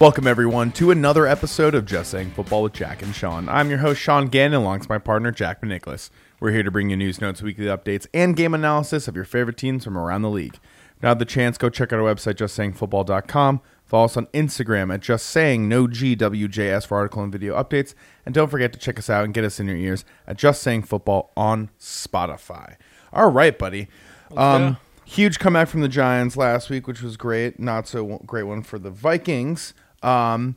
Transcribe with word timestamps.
Welcome, 0.00 0.26
everyone, 0.26 0.72
to 0.72 0.90
another 0.90 1.26
episode 1.26 1.74
of 1.74 1.84
Just 1.84 2.12
Saying 2.12 2.30
Football 2.30 2.62
with 2.62 2.72
Jack 2.72 3.02
and 3.02 3.14
Sean. 3.14 3.50
I'm 3.50 3.68
your 3.68 3.80
host, 3.80 4.00
Sean 4.00 4.28
Gannon, 4.28 4.62
alongside 4.62 4.88
my 4.88 4.96
partner, 4.96 5.30
Jack 5.30 5.62
Nicholas. 5.62 6.10
We're 6.40 6.52
here 6.52 6.62
to 6.62 6.70
bring 6.70 6.88
you 6.88 6.96
news, 6.96 7.20
notes, 7.20 7.42
weekly 7.42 7.66
updates, 7.66 8.06
and 8.14 8.34
game 8.34 8.54
analysis 8.54 9.08
of 9.08 9.14
your 9.14 9.26
favorite 9.26 9.58
teams 9.58 9.84
from 9.84 9.98
around 9.98 10.22
the 10.22 10.30
league. 10.30 10.58
Now, 11.02 11.10
have 11.10 11.18
the 11.18 11.26
chance, 11.26 11.58
go 11.58 11.68
check 11.68 11.92
out 11.92 12.00
our 12.00 12.14
website, 12.14 12.36
justsayingfootball.com. 12.36 13.60
Follow 13.84 14.04
us 14.06 14.16
on 14.16 14.24
Instagram 14.28 14.90
at 14.94 15.00
Just 15.00 15.26
Saying 15.26 15.68
No 15.68 15.86
GWJS 15.86 16.86
for 16.86 16.96
article 16.96 17.22
and 17.22 17.30
video 17.30 17.62
updates. 17.62 17.92
And 18.24 18.34
don't 18.34 18.48
forget 18.48 18.72
to 18.72 18.78
check 18.78 18.98
us 18.98 19.10
out 19.10 19.26
and 19.26 19.34
get 19.34 19.44
us 19.44 19.60
in 19.60 19.66
your 19.66 19.76
ears 19.76 20.06
at 20.26 20.38
Just 20.38 20.62
Saying 20.62 20.84
Football 20.84 21.30
on 21.36 21.68
Spotify. 21.78 22.76
All 23.12 23.30
right, 23.30 23.58
buddy. 23.58 23.88
Um, 24.34 24.78
huge 25.04 25.38
comeback 25.38 25.68
from 25.68 25.82
the 25.82 25.88
Giants 25.88 26.38
last 26.38 26.70
week, 26.70 26.86
which 26.86 27.02
was 27.02 27.18
great. 27.18 27.60
Not 27.60 27.86
so 27.86 28.22
great 28.24 28.44
one 28.44 28.62
for 28.62 28.78
the 28.78 28.90
Vikings. 28.90 29.74
Um, 30.02 30.56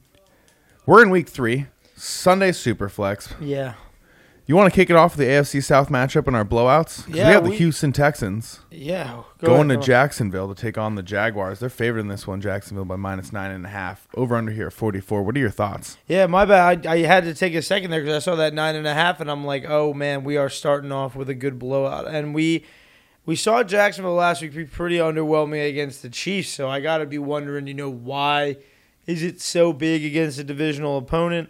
we're 0.85 1.01
in 1.03 1.09
week 1.09 1.29
three, 1.29 1.67
Sunday 1.95 2.51
Superflex. 2.51 3.33
Yeah. 3.41 3.73
You 4.45 4.57
want 4.57 4.73
to 4.73 4.75
kick 4.75 4.89
it 4.89 4.97
off 4.97 5.15
with 5.15 5.25
the 5.25 5.31
AFC 5.31 5.63
South 5.63 5.87
matchup 5.87 6.27
and 6.27 6.35
our 6.35 6.43
blowouts? 6.43 7.05
'Cause 7.05 7.15
Yeah, 7.15 7.27
we 7.29 7.33
have 7.33 7.43
the 7.45 7.49
we- 7.51 7.55
Houston 7.55 7.93
Texans 7.93 8.59
Yeah. 8.69 9.21
Go 9.39 9.47
going 9.47 9.69
to 9.69 9.75
go. 9.75 9.81
Jacksonville 9.81 10.53
to 10.53 10.61
take 10.61 10.77
on 10.77 10.95
the 10.95 11.01
Jaguars. 11.03 11.59
They're 11.59 11.69
favored 11.69 11.99
in 11.99 12.09
this 12.09 12.27
one, 12.27 12.41
Jacksonville 12.41 12.83
by 12.83 12.97
minus 12.97 13.31
nine 13.31 13.51
and 13.51 13.65
a 13.65 13.69
half. 13.69 14.05
Over 14.15 14.35
under 14.35 14.51
here, 14.51 14.69
forty 14.69 14.99
four. 14.99 15.23
What 15.23 15.37
are 15.37 15.39
your 15.39 15.49
thoughts? 15.49 15.97
Yeah, 16.09 16.25
my 16.27 16.43
bad. 16.43 16.85
I, 16.85 16.91
I 16.93 16.97
had 17.03 17.23
to 17.23 17.33
take 17.33 17.55
a 17.55 17.61
second 17.61 17.91
there 17.91 18.01
because 18.01 18.17
I 18.17 18.19
saw 18.19 18.35
that 18.35 18.53
nine 18.53 18.75
and 18.75 18.85
a 18.85 18.93
half, 18.93 19.21
and 19.21 19.31
I'm 19.31 19.45
like, 19.45 19.63
oh 19.65 19.93
man, 19.93 20.25
we 20.25 20.35
are 20.35 20.49
starting 20.49 20.91
off 20.91 21.15
with 21.15 21.29
a 21.29 21.33
good 21.35 21.57
blowout. 21.57 22.05
And 22.09 22.33
we 22.35 22.65
we 23.25 23.37
saw 23.37 23.63
Jacksonville 23.63 24.15
last 24.15 24.41
week 24.41 24.53
be 24.53 24.65
pretty 24.65 24.97
underwhelming 24.97 25.65
against 25.69 26.01
the 26.01 26.09
Chiefs. 26.09 26.49
So 26.49 26.67
I 26.67 26.81
got 26.81 26.97
to 26.97 27.05
be 27.05 27.17
wondering, 27.17 27.65
you 27.67 27.73
know, 27.73 27.89
why 27.89 28.57
is 29.07 29.23
it 29.23 29.41
so 29.41 29.73
big 29.73 30.03
against 30.05 30.39
a 30.39 30.43
divisional 30.43 30.97
opponent? 30.97 31.49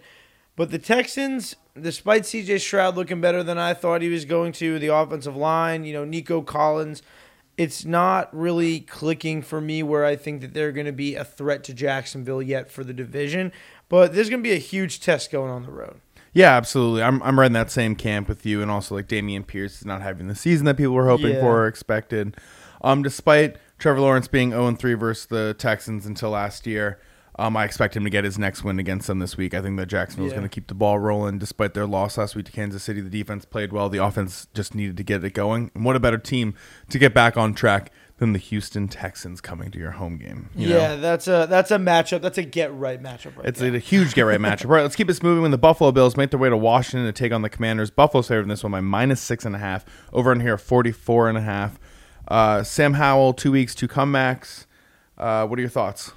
But 0.55 0.69
the 0.71 0.77
Texans, 0.79 1.55
despite 1.79 2.23
CJ 2.23 2.59
Stroud 2.59 2.95
looking 2.95 3.21
better 3.21 3.43
than 3.43 3.57
I 3.57 3.73
thought 3.73 4.01
he 4.01 4.09
was 4.09 4.25
going 4.25 4.51
to, 4.53 4.77
the 4.79 4.87
offensive 4.93 5.35
line, 5.35 5.83
you 5.83 5.93
know, 5.93 6.05
Nico 6.05 6.41
Collins, 6.41 7.01
it's 7.57 7.85
not 7.85 8.35
really 8.35 8.79
clicking 8.81 9.41
for 9.41 9.61
me 9.61 9.83
where 9.83 10.05
I 10.05 10.15
think 10.15 10.41
that 10.41 10.53
they're 10.53 10.71
going 10.71 10.85
to 10.87 10.91
be 10.91 11.15
a 11.15 11.23
threat 11.23 11.63
to 11.65 11.73
Jacksonville 11.73 12.41
yet 12.41 12.69
for 12.69 12.83
the 12.83 12.93
division. 12.93 13.51
But 13.89 14.13
there's 14.13 14.29
going 14.29 14.41
to 14.43 14.47
be 14.47 14.55
a 14.55 14.59
huge 14.59 14.99
test 14.99 15.31
going 15.31 15.51
on 15.51 15.63
the 15.63 15.71
road. 15.71 15.99
Yeah, 16.33 16.55
absolutely. 16.55 17.03
I'm 17.03 17.21
I'm 17.21 17.39
right 17.39 17.45
in 17.45 17.53
that 17.53 17.69
same 17.69 17.95
camp 17.95 18.27
with 18.27 18.43
you, 18.43 18.63
and 18.63 18.71
also 18.71 18.95
like 18.95 19.07
Dameon 19.07 19.45
Pierce 19.45 19.81
is 19.81 19.85
not 19.85 20.01
having 20.01 20.27
the 20.27 20.33
season 20.35 20.65
that 20.65 20.77
people 20.77 20.93
were 20.95 21.07
hoping 21.07 21.33
Yeah. 21.35 21.41
for 21.41 21.59
or 21.61 21.67
expected. 21.67 22.35
Um, 22.81 23.03
despite 23.03 23.57
Trevor 23.77 23.99
Lawrence 24.01 24.27
being 24.27 24.49
0 24.49 24.73
3 24.75 24.93
versus 24.95 25.27
the 25.27 25.53
Texans 25.59 26.07
until 26.07 26.31
last 26.31 26.65
year, 26.65 26.99
um, 27.39 27.57
I 27.57 27.63
expect 27.65 27.95
him 27.95 28.03
to 28.03 28.09
get 28.09 28.23
his 28.23 28.37
next 28.37 28.63
win 28.63 28.79
against 28.79 29.07
them 29.07 29.19
this 29.19 29.35
week. 29.37 29.53
I 29.53 29.61
think 29.61 29.77
that 29.77 29.87
Jacksonville's 29.87 30.31
Yeah. 30.31 30.37
going 30.39 30.49
to 30.49 30.53
keep 30.53 30.67
the 30.67 30.73
ball 30.75 30.99
rolling 30.99 31.39
despite 31.39 31.73
their 31.73 31.87
loss 31.87 32.17
last 32.17 32.35
week 32.35 32.45
to 32.45 32.51
Kansas 32.51 32.83
City. 32.83 33.01
The 33.01 33.09
defense 33.09 33.45
played 33.45 33.71
well. 33.73 33.89
The 33.89 34.03
offense 34.03 34.47
just 34.53 34.75
needed 34.75 34.97
to 34.97 35.03
get 35.03 35.23
it 35.23 35.33
going. 35.33 35.71
And 35.73 35.83
what 35.85 35.95
a 35.95 35.99
better 35.99 36.17
team 36.17 36.53
to 36.89 36.99
get 36.99 37.13
back 37.13 37.35
on 37.35 37.53
track 37.53 37.91
than 38.19 38.31
the 38.33 38.39
Houston 38.39 38.87
Texans 38.87 39.41
coming 39.41 39.71
to 39.71 39.79
your 39.79 39.91
home 39.91 40.17
game? 40.17 40.49
you 40.55 40.69
know? 40.69 40.77
yeah, 40.77 40.95
that's 40.95 41.27
a 41.27 41.47
that's 41.49 41.71
a 41.71 41.77
matchup. 41.77 42.21
That's 42.21 42.37
a 42.37 42.43
get 42.43 42.71
right 42.73 43.01
matchup 43.01 43.35
right 43.35 43.47
It's 43.47 43.59
there. 43.59 43.73
a 43.73 43.79
huge 43.79 44.13
get 44.13 44.21
right 44.21 44.39
matchup. 44.39 44.65
All 44.65 44.71
right, 44.71 44.83
let's 44.83 44.95
keep 44.95 45.07
this 45.07 45.23
moving. 45.23 45.41
When 45.41 45.49
the 45.51 45.57
Buffalo 45.57 45.91
Bills 45.91 46.15
make 46.15 46.29
their 46.29 46.39
way 46.39 46.49
to 46.49 46.55
Washington 46.55 47.05
to 47.05 47.11
take 47.11 47.31
on 47.33 47.41
the 47.41 47.49
Commanders, 47.49 47.89
Buffalo's 47.89 48.27
favored 48.27 48.43
in 48.43 48.49
this 48.49 48.61
one 48.63 48.71
by 48.71 48.81
minus 48.81 49.19
six 49.19 49.43
and 49.45 49.55
a 49.55 49.59
half. 49.59 49.83
Over 50.13 50.31
in 50.31 50.39
here, 50.41 50.59
forty 50.59 50.91
four 50.91 51.27
and 51.27 51.37
a 51.37 51.41
half. 51.41 51.79
Uh, 52.27 52.61
Sam 52.63 52.93
Howell, 52.93 53.33
two 53.33 53.51
weeks, 53.51 53.73
two 53.73 53.87
comebacks. 53.87 54.67
Uh, 55.17 55.45
what 55.47 55.57
are 55.57 55.61
your 55.61 55.69
thoughts? 55.69 56.11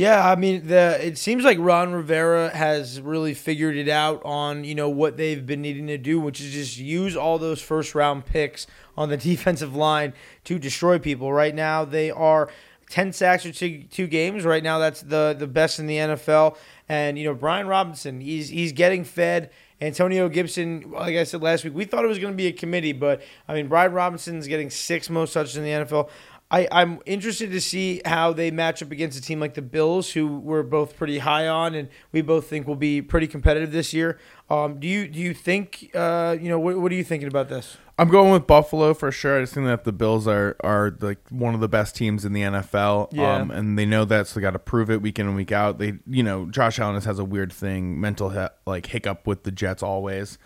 Yeah, 0.00 0.26
I 0.26 0.34
mean, 0.34 0.66
the 0.66 0.98
it 0.98 1.18
seems 1.18 1.44
like 1.44 1.58
Ron 1.60 1.92
Rivera 1.92 2.48
has 2.56 3.02
really 3.02 3.34
figured 3.34 3.76
it 3.76 3.90
out 3.90 4.22
on 4.24 4.64
you 4.64 4.74
know 4.74 4.88
what 4.88 5.18
they've 5.18 5.44
been 5.44 5.60
needing 5.60 5.88
to 5.88 5.98
do, 5.98 6.18
which 6.18 6.40
is 6.40 6.54
just 6.54 6.78
use 6.78 7.14
all 7.14 7.38
those 7.38 7.60
first 7.60 7.94
round 7.94 8.24
picks 8.24 8.66
on 8.96 9.10
the 9.10 9.16
defensive 9.18 9.76
line 9.76 10.14
to 10.44 10.58
destroy 10.58 10.98
people. 10.98 11.30
Right 11.30 11.54
now, 11.54 11.84
they 11.84 12.10
are 12.10 12.48
ten 12.88 13.12
sacks 13.12 13.44
or 13.44 13.52
two, 13.52 13.82
two 13.90 14.06
games. 14.06 14.46
Right 14.46 14.62
now, 14.62 14.78
that's 14.78 15.02
the 15.02 15.36
the 15.38 15.46
best 15.46 15.78
in 15.78 15.86
the 15.86 15.96
NFL. 15.96 16.56
And 16.88 17.18
you 17.18 17.24
know, 17.24 17.34
Brian 17.34 17.66
Robinson, 17.66 18.22
he's 18.22 18.48
he's 18.48 18.72
getting 18.72 19.04
fed. 19.04 19.50
Antonio 19.82 20.30
Gibson, 20.30 20.92
like 20.92 21.16
I 21.16 21.24
said 21.24 21.42
last 21.42 21.62
week, 21.62 21.74
we 21.74 21.84
thought 21.84 22.06
it 22.06 22.08
was 22.08 22.18
going 22.18 22.32
to 22.32 22.36
be 22.36 22.46
a 22.46 22.52
committee, 22.52 22.92
but 22.92 23.22
I 23.48 23.54
mean, 23.54 23.68
Brian 23.68 23.92
Robinson's 23.92 24.46
getting 24.46 24.70
six 24.70 25.10
most 25.10 25.34
touches 25.34 25.58
in 25.58 25.64
the 25.64 25.70
NFL. 25.70 26.08
I, 26.52 26.66
I'm 26.72 26.98
interested 27.06 27.52
to 27.52 27.60
see 27.60 28.02
how 28.04 28.32
they 28.32 28.50
match 28.50 28.82
up 28.82 28.90
against 28.90 29.16
a 29.16 29.22
team 29.22 29.38
like 29.38 29.54
the 29.54 29.62
Bills, 29.62 30.10
who 30.12 30.26
we're 30.38 30.64
both 30.64 30.96
pretty 30.96 31.18
high 31.18 31.46
on, 31.46 31.76
and 31.76 31.88
we 32.10 32.22
both 32.22 32.48
think 32.48 32.66
will 32.66 32.74
be 32.74 33.00
pretty 33.00 33.28
competitive 33.28 33.70
this 33.70 33.94
year. 33.94 34.18
Um, 34.48 34.80
do 34.80 34.88
you 34.88 35.06
do 35.06 35.20
you 35.20 35.32
think 35.32 35.92
uh, 35.94 36.36
you 36.40 36.48
know 36.48 36.58
what, 36.58 36.78
what 36.78 36.90
are 36.90 36.96
you 36.96 37.04
thinking 37.04 37.28
about 37.28 37.48
this? 37.48 37.76
I'm 37.96 38.08
going 38.08 38.32
with 38.32 38.48
Buffalo 38.48 38.94
for 38.94 39.12
sure. 39.12 39.38
I 39.38 39.42
just 39.42 39.54
think 39.54 39.66
that 39.66 39.84
the 39.84 39.92
Bills 39.92 40.26
are 40.26 40.56
are 40.60 40.96
like 41.00 41.20
one 41.28 41.54
of 41.54 41.60
the 41.60 41.68
best 41.68 41.94
teams 41.94 42.24
in 42.24 42.32
the 42.32 42.42
NFL. 42.42 43.10
Yeah. 43.12 43.36
Um, 43.36 43.52
and 43.52 43.78
they 43.78 43.86
know 43.86 44.04
that, 44.06 44.26
so 44.26 44.40
they 44.40 44.42
got 44.42 44.52
to 44.52 44.58
prove 44.58 44.90
it 44.90 45.00
week 45.00 45.20
in 45.20 45.26
and 45.28 45.36
week 45.36 45.52
out. 45.52 45.78
They, 45.78 45.98
you 46.08 46.24
know, 46.24 46.46
Josh 46.46 46.80
Allen 46.80 47.00
has 47.00 47.18
a 47.20 47.24
weird 47.24 47.52
thing, 47.52 48.00
mental 48.00 48.30
he- 48.30 48.48
like 48.66 48.86
hiccup 48.86 49.24
with 49.26 49.44
the 49.44 49.52
Jets 49.52 49.84
always. 49.84 50.36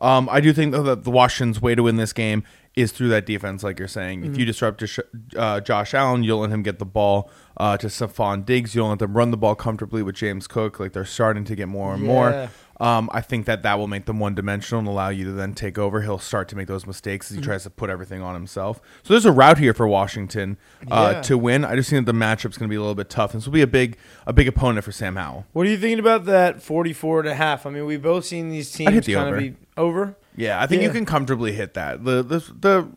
Um, 0.00 0.28
I 0.30 0.40
do 0.40 0.52
think 0.52 0.72
though 0.72 0.82
that 0.82 1.04
the 1.04 1.10
Washington's 1.10 1.62
way 1.62 1.74
to 1.74 1.82
win 1.84 1.96
this 1.96 2.12
game 2.12 2.44
is 2.76 2.90
through 2.92 3.08
that 3.08 3.24
defense, 3.24 3.62
like 3.62 3.78
you're 3.78 3.86
saying. 3.86 4.24
If 4.24 4.36
you 4.36 4.44
disrupt 4.44 4.80
Josh- 4.80 4.98
uh, 5.36 5.60
Josh 5.60 5.94
Allen, 5.94 6.24
you'll 6.24 6.40
let 6.40 6.50
him 6.50 6.62
get 6.64 6.78
the 6.80 6.84
ball 6.84 7.30
uh, 7.56 7.76
to 7.76 7.86
Stefon 7.86 8.44
Diggs. 8.44 8.74
You'll 8.74 8.88
let 8.88 8.98
them 8.98 9.16
run 9.16 9.30
the 9.30 9.36
ball 9.36 9.54
comfortably 9.54 10.02
with 10.02 10.16
James 10.16 10.46
Cook. 10.48 10.80
Like 10.80 10.92
they're 10.92 11.04
starting 11.04 11.44
to 11.44 11.54
get 11.54 11.68
more 11.68 11.94
and 11.94 12.02
Yeah. 12.02 12.08
more. 12.08 12.50
Um, 12.80 13.08
I 13.12 13.20
think 13.20 13.46
that 13.46 13.62
that 13.62 13.78
will 13.78 13.86
make 13.86 14.06
them 14.06 14.18
one 14.18 14.34
dimensional 14.34 14.80
and 14.80 14.88
allow 14.88 15.08
you 15.08 15.24
to 15.26 15.30
then 15.30 15.54
take 15.54 15.78
over. 15.78 16.02
He'll 16.02 16.18
start 16.18 16.48
to 16.48 16.56
make 16.56 16.66
those 16.66 16.84
mistakes 16.84 17.26
Mm-hmm. 17.28 17.34
as 17.38 17.38
he 17.38 17.44
tries 17.46 17.62
to 17.62 17.70
put 17.70 17.88
everything 17.88 18.20
on 18.20 18.34
himself. 18.34 18.80
So 19.04 19.14
there's 19.14 19.24
a 19.24 19.30
route 19.30 19.58
here 19.58 19.72
for 19.72 19.86
Washington 19.86 20.56
uh, 20.90 21.12
Yeah. 21.14 21.22
to 21.22 21.38
win. 21.38 21.64
I 21.64 21.76
just 21.76 21.90
think 21.90 22.04
that 22.04 22.12
the 22.12 22.18
matchup's 22.18 22.58
going 22.58 22.68
to 22.68 22.72
be 22.72 22.74
a 22.76 22.80
little 22.80 22.96
bit 22.96 23.08
tough. 23.08 23.32
This 23.34 23.46
will 23.46 23.52
be 23.52 23.62
a 23.62 23.68
big 23.68 23.96
a 24.26 24.32
big 24.32 24.48
opponent 24.48 24.84
for 24.84 24.90
Sam 24.90 25.14
Howell. 25.14 25.46
What 25.52 25.68
are 25.68 25.70
you 25.70 25.78
thinking 25.78 26.00
about 26.00 26.24
that 26.24 26.60
44 26.60 27.20
and 27.20 27.28
a 27.28 27.34
half? 27.36 27.64
I 27.66 27.70
mean, 27.70 27.86
we've 27.86 28.02
both 28.02 28.24
seen 28.24 28.50
these 28.50 28.72
teams 28.72 29.06
kind 29.06 29.28
of 29.32 29.38
be 29.38 29.54
over. 29.76 30.16
Yeah, 30.36 30.60
I 30.60 30.66
think 30.66 30.82
you 30.82 30.90
can 30.90 31.04
comfortably 31.06 31.52
hit 31.52 31.74
that. 31.74 32.04
The, 32.04 32.22
the 32.22 32.38
the 32.58 32.88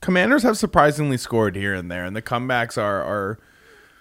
Commanders 0.00 0.42
have 0.42 0.58
surprisingly 0.58 1.16
scored 1.16 1.56
here 1.56 1.74
and 1.74 1.90
there, 1.90 2.04
and 2.04 2.14
the 2.14 2.22
comebacks 2.22 2.76
are 2.76 3.02
are 3.02 3.38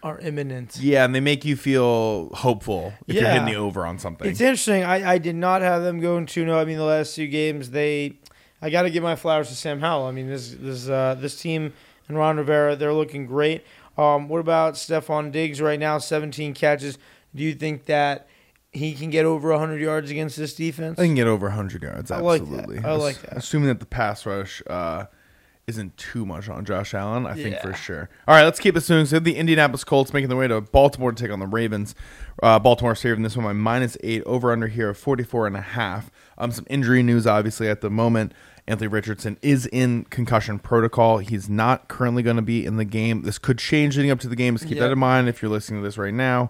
Are 0.03 0.19
imminent. 0.19 0.77
yeah, 0.81 1.05
and 1.05 1.15
they 1.15 1.21
make 1.21 1.45
you 1.45 1.55
feel 1.55 2.29
hopeful 2.33 2.93
if 3.07 3.15
you're 3.15 3.23
hitting 3.29 3.45
the 3.45 3.55
over 3.55 3.85
on 3.85 3.97
something. 3.99 4.29
It's 4.29 4.41
interesting. 4.41 4.83
I, 4.83 5.13
I 5.13 5.17
did 5.17 5.35
not 5.35 5.61
have 5.61 5.81
them 5.81 6.01
going 6.01 6.25
2 6.25 6.43
0. 6.43 6.59
I 6.59 6.65
mean, 6.65 6.77
the 6.77 6.83
last 6.83 7.15
two 7.15 7.27
games, 7.27 7.69
they. 7.71 8.17
I 8.61 8.69
got 8.69 8.83
to 8.83 8.89
give 8.89 9.03
my 9.03 9.15
flowers 9.15 9.49
to 9.49 9.55
Sam 9.55 9.79
Howell. 9.79 10.05
I 10.05 10.11
mean, 10.11 10.27
this 10.27 10.55
this 10.59 10.89
uh, 10.89 11.15
this 11.19 11.39
team 11.41 11.73
and 12.07 12.17
Ron 12.17 12.37
Rivera, 12.37 12.75
they're 12.75 12.93
looking 12.93 13.25
great. 13.25 13.63
Um, 13.97 14.27
what 14.27 14.39
about 14.39 14.73
Stefon 14.73 15.31
Diggs 15.31 15.61
right 15.61 15.79
now? 15.79 15.97
17 15.99 16.53
catches. 16.53 16.97
Do 17.35 17.43
you 17.43 17.53
think 17.53 17.85
that 17.85 18.27
he 18.73 18.93
can 18.93 19.09
get 19.09 19.25
over 19.25 19.49
100 19.51 19.79
yards 19.79 20.09
against 20.11 20.37
this 20.37 20.55
defense? 20.55 20.99
I 20.99 21.05
can 21.05 21.15
get 21.15 21.27
over 21.27 21.47
100 21.47 21.83
yards. 21.83 22.11
I 22.11 22.19
like 22.19 22.41
that. 22.41 22.59
Absolutely. 22.59 22.83
I 22.83 22.93
like 22.93 23.21
that. 23.21 23.37
Assuming 23.37 23.67
that 23.67 23.79
the 23.79 23.85
pass 23.85 24.25
rush 24.25 24.61
uh, 24.67 25.05
isn't 25.67 25.95
too 25.95 26.25
much 26.25 26.49
on 26.49 26.65
Josh 26.65 26.93
Allen, 26.93 27.25
I 27.25 27.35
think 27.35 27.59
for 27.59 27.73
sure. 27.73 28.09
All 28.27 28.35
right, 28.35 28.43
let's 28.43 28.59
keep 28.59 28.75
it 28.75 28.89
moving. 28.89 29.05
So 29.05 29.19
the 29.19 29.35
Indianapolis 29.35 29.83
Colts 29.83 30.11
making 30.11 30.29
their 30.29 30.37
way 30.37 30.47
to 30.47 30.59
Baltimore 30.59 31.11
to 31.11 31.23
take 31.23 31.31
on 31.31 31.39
the 31.39 31.47
Ravens. 31.47 31.95
Uh, 32.41 32.59
Baltimore's 32.59 33.01
favored 33.01 33.17
in 33.17 33.23
this 33.23 33.37
one 33.37 33.45
by 33.45 33.53
minus 33.53 33.95
eight. 34.03 34.23
Over 34.25 34.51
under 34.51 34.67
here 34.67 34.89
of 34.89 34.97
44 34.97 35.47
and 35.47 35.55
a 35.55 35.61
half. 35.61 36.11
Um, 36.37 36.51
some 36.51 36.65
injury 36.69 37.03
news, 37.03 37.27
obviously, 37.27 37.69
at 37.69 37.81
the 37.81 37.89
moment. 37.89 38.33
Anthony 38.65 38.87
Richardson 38.87 39.37
is 39.41 39.65
in 39.67 40.05
concussion 40.05 40.57
protocol. 40.57 41.17
He's 41.17 41.49
not 41.49 41.89
currently 41.89 42.23
going 42.23 42.37
to 42.37 42.41
be 42.41 42.65
in 42.65 42.77
the 42.77 42.85
game. 42.85 43.23
This 43.23 43.37
could 43.37 43.57
change 43.59 43.97
leading 43.97 44.11
up 44.11 44.19
to 44.21 44.29
the 44.29 44.37
game. 44.37 44.55
Just 44.55 44.67
keep 44.67 44.79
that 44.79 44.91
in 44.91 44.99
mind 44.99 45.27
if 45.27 45.41
you're 45.41 45.51
listening 45.51 45.81
to 45.81 45.85
this 45.85 45.97
right 45.97 46.13
now. 46.13 46.49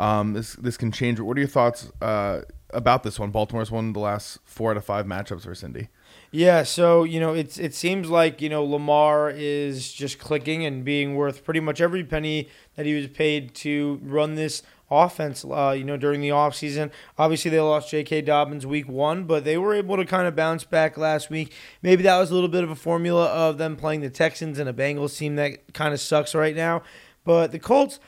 Um, 0.00 0.32
this 0.32 0.54
this 0.54 0.78
can 0.78 0.90
change. 0.90 1.20
What 1.20 1.36
are 1.36 1.40
your 1.40 1.48
thoughts 1.48 1.92
uh, 2.00 2.40
about 2.70 3.02
this 3.02 3.18
one? 3.18 3.30
Baltimore's 3.30 3.70
won 3.70 3.92
the 3.92 4.00
last 4.00 4.38
four 4.44 4.70
out 4.70 4.78
of 4.78 4.84
five 4.84 5.04
matchups 5.04 5.42
for 5.42 5.54
Cindy. 5.54 5.88
Yeah, 6.32 6.62
so 6.62 7.04
you 7.04 7.20
know, 7.20 7.34
it's 7.34 7.58
it 7.58 7.74
seems 7.74 8.08
like 8.08 8.40
you 8.40 8.48
know 8.48 8.64
Lamar 8.64 9.30
is 9.30 9.92
just 9.92 10.18
clicking 10.18 10.64
and 10.64 10.86
being 10.86 11.16
worth 11.16 11.44
pretty 11.44 11.60
much 11.60 11.82
every 11.82 12.02
penny 12.02 12.48
that 12.76 12.86
he 12.86 12.94
was 12.94 13.08
paid 13.08 13.54
to 13.56 14.00
run 14.02 14.36
this 14.36 14.62
offense. 14.90 15.44
Uh, 15.44 15.74
you 15.76 15.84
know, 15.84 15.98
during 15.98 16.22
the 16.22 16.30
offseason. 16.30 16.90
obviously 17.18 17.50
they 17.50 17.60
lost 17.60 17.90
J.K. 17.90 18.22
Dobbins 18.22 18.66
week 18.66 18.88
one, 18.88 19.24
but 19.24 19.44
they 19.44 19.58
were 19.58 19.74
able 19.74 19.98
to 19.98 20.06
kind 20.06 20.26
of 20.26 20.34
bounce 20.34 20.64
back 20.64 20.96
last 20.96 21.28
week. 21.28 21.52
Maybe 21.82 22.02
that 22.04 22.18
was 22.18 22.30
a 22.30 22.34
little 22.34 22.48
bit 22.48 22.64
of 22.64 22.70
a 22.70 22.74
formula 22.76 23.26
of 23.26 23.58
them 23.58 23.76
playing 23.76 24.00
the 24.00 24.10
Texans 24.10 24.58
and 24.58 24.68
a 24.68 24.72
Bengals 24.72 25.18
team 25.18 25.36
that 25.36 25.74
kind 25.74 25.92
of 25.92 26.00
sucks 26.00 26.34
right 26.34 26.56
now. 26.56 26.82
But 27.22 27.52
the 27.52 27.58
Colts. 27.58 28.00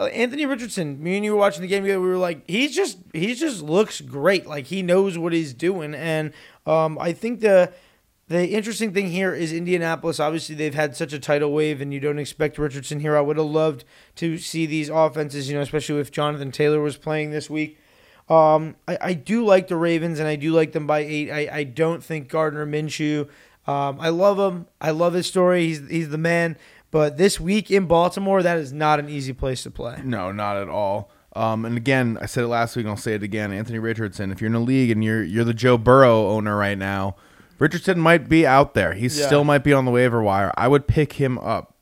Uh, 0.00 0.06
Anthony 0.06 0.46
Richardson, 0.46 1.00
me 1.02 1.16
and 1.16 1.24
you 1.24 1.32
were 1.32 1.38
watching 1.38 1.62
the 1.62 1.68
game 1.68 1.82
together. 1.82 2.00
We 2.00 2.08
were 2.08 2.16
like, 2.16 2.42
he's 2.48 2.74
just 2.74 2.98
he 3.12 3.34
just 3.34 3.62
looks 3.62 4.00
great. 4.00 4.46
Like 4.46 4.66
he 4.66 4.82
knows 4.82 5.18
what 5.18 5.32
he's 5.32 5.52
doing, 5.54 5.94
and 5.94 6.32
um, 6.66 6.98
I 6.98 7.12
think 7.12 7.40
the 7.40 7.72
The 8.28 8.46
interesting 8.46 8.92
thing 8.94 9.10
here 9.10 9.34
is 9.34 9.52
Indianapolis. 9.52 10.20
Obviously, 10.20 10.54
they've 10.54 10.72
had 10.72 10.94
such 10.94 11.12
a 11.12 11.18
tidal 11.18 11.52
wave, 11.52 11.80
and 11.80 11.92
you 11.92 11.98
don't 11.98 12.20
expect 12.20 12.58
Richardson 12.58 13.00
here. 13.00 13.16
I 13.16 13.20
would 13.20 13.36
have 13.36 13.46
loved 13.46 13.84
to 14.22 14.38
see 14.38 14.66
these 14.66 14.88
offenses, 14.88 15.48
you 15.48 15.56
know, 15.56 15.62
especially 15.62 16.00
if 16.00 16.12
Jonathan 16.12 16.52
Taylor 16.52 16.80
was 16.80 16.96
playing 16.96 17.32
this 17.32 17.50
week. 17.50 17.76
Um, 18.28 18.76
I, 18.86 18.98
I 19.00 19.12
do 19.14 19.44
like 19.44 19.66
the 19.66 19.74
Ravens, 19.74 20.20
and 20.20 20.28
I 20.28 20.36
do 20.36 20.52
like 20.52 20.70
them 20.70 20.86
by 20.86 21.00
eight. 21.00 21.28
I, 21.28 21.48
I 21.52 21.64
don't 21.64 22.04
think 22.04 22.28
Gardner 22.28 22.64
Minshew. 22.64 23.28
Um, 23.66 23.98
I 24.00 24.10
love 24.10 24.38
him. 24.38 24.68
I 24.80 24.92
love 24.92 25.14
his 25.14 25.26
story. 25.26 25.66
He's 25.66 25.88
he's 25.90 26.10
the 26.10 26.18
man. 26.18 26.56
But 26.90 27.16
this 27.16 27.38
week 27.38 27.70
in 27.70 27.86
Baltimore, 27.86 28.42
that 28.42 28.58
is 28.58 28.72
not 28.72 28.98
an 28.98 29.08
easy 29.08 29.32
place 29.32 29.62
to 29.62 29.70
play. 29.70 30.00
No, 30.04 30.32
not 30.32 30.56
at 30.56 30.68
all. 30.68 31.10
Um, 31.36 31.64
and 31.64 31.76
again, 31.76 32.18
I 32.20 32.26
said 32.26 32.42
it 32.42 32.48
last 32.48 32.74
week, 32.74 32.84
and 32.84 32.90
I'll 32.90 32.96
say 32.96 33.14
it 33.14 33.22
again. 33.22 33.52
Anthony 33.52 33.78
Richardson. 33.78 34.32
If 34.32 34.40
you're 34.40 34.48
in 34.50 34.56
a 34.56 34.60
league 34.60 34.90
and 34.90 35.04
you're 35.04 35.22
you're 35.22 35.44
the 35.44 35.54
Joe 35.54 35.78
Burrow 35.78 36.26
owner 36.28 36.56
right 36.56 36.76
now, 36.76 37.14
Richardson 37.60 38.00
might 38.00 38.28
be 38.28 38.44
out 38.46 38.74
there. 38.74 38.94
He 38.94 39.02
Yeah. 39.02 39.26
still 39.26 39.44
might 39.44 39.62
be 39.62 39.72
on 39.72 39.84
the 39.84 39.92
waiver 39.92 40.20
wire. 40.20 40.52
I 40.56 40.66
would 40.66 40.88
pick 40.88 41.14
him 41.14 41.38
up. 41.38 41.76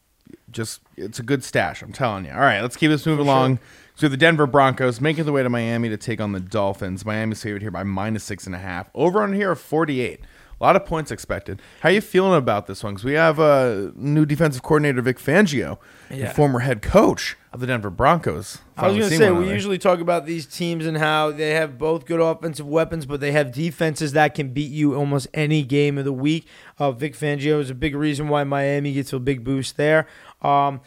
Just 0.51 0.81
it's 0.97 1.19
a 1.19 1.23
good 1.23 1.43
stash. 1.43 1.81
I'm 1.81 1.93
telling 1.93 2.27
you. 2.27 2.33
All 2.33 2.41
right, 2.41 2.61
let's 2.61 2.77
keep 2.77 2.91
this 2.91 3.07
moving 3.07 3.25
sure. 3.25 3.35
along. 3.35 3.59
So 3.95 4.09
the 4.09 4.17
Denver 4.19 4.47
Broncos 4.47 5.01
making 5.01 5.25
their 5.25 5.33
way 5.33 5.43
to 5.43 5.49
Miami 5.49 5.89
to 5.89 5.97
take 5.97 6.21
on 6.21 6.33
the 6.33 6.41
Dolphins. 6.41 7.05
Miami's 7.05 7.43
favored 7.43 7.63
here 7.63 7.71
by 7.71 7.83
minus 7.83 8.25
six 8.25 8.45
and 8.47 8.55
a 8.55 8.59
half. 8.59 8.89
Over 8.95 9.23
on 9.23 9.33
here 9.33 9.51
of 9.53 9.61
48. 9.61 10.21
A 10.61 10.65
lot 10.65 10.75
of 10.75 10.85
points 10.85 11.13
expected. 11.13 11.63
How 11.83 11.89
are 11.89 11.93
you 11.93 12.01
feeling 12.01 12.37
about 12.37 12.67
this 12.67 12.83
one? 12.83 12.95
Because 12.95 13.05
we 13.05 13.13
have 13.15 13.39
a 13.39 13.93
new 13.95 14.27
defensive 14.27 14.63
coordinator, 14.63 15.01
Vic 15.03 15.19
Fangio, 15.19 15.79
Yeah. 16.11 16.33
former 16.33 16.59
head 16.61 16.83
coach 16.83 17.37
of 17.53 17.61
the 17.61 17.67
Denver 17.69 17.91
Broncos. 17.91 18.59
I 18.77 18.89
was 18.89 18.97
going 18.99 19.09
to 19.11 19.17
say 19.17 19.31
we 19.31 19.49
usually 19.49 19.79
talk 19.79 20.01
about 20.01 20.27
these 20.27 20.47
teams 20.47 20.85
and 20.85 20.99
how 20.99 21.31
they 21.31 21.51
have 21.51 21.79
both 21.79 22.07
good 22.07 22.19
offensive 22.21 22.67
weapons, 22.67 23.07
but 23.07 23.21
they 23.21 23.31
have 23.31 23.53
defenses 23.53 24.13
that 24.15 24.35
can 24.35 24.49
beat 24.49 24.73
you 24.73 24.97
almost 24.97 25.29
any 25.33 25.63
game 25.63 25.97
of 25.97 26.05
the 26.05 26.13
week. 26.13 26.47
Uh, 26.77 26.91
Vic 26.91 27.15
Fangio 27.17 27.61
is 27.61 27.71
a 27.71 27.75
big 27.75 27.95
reason 27.95 28.29
why 28.29 28.43
Miami 28.43 28.93
gets 28.93 29.13
a 29.13 29.21
big 29.21 29.45
boost 29.45 29.77
there. 29.77 30.09
Um, 30.43 30.81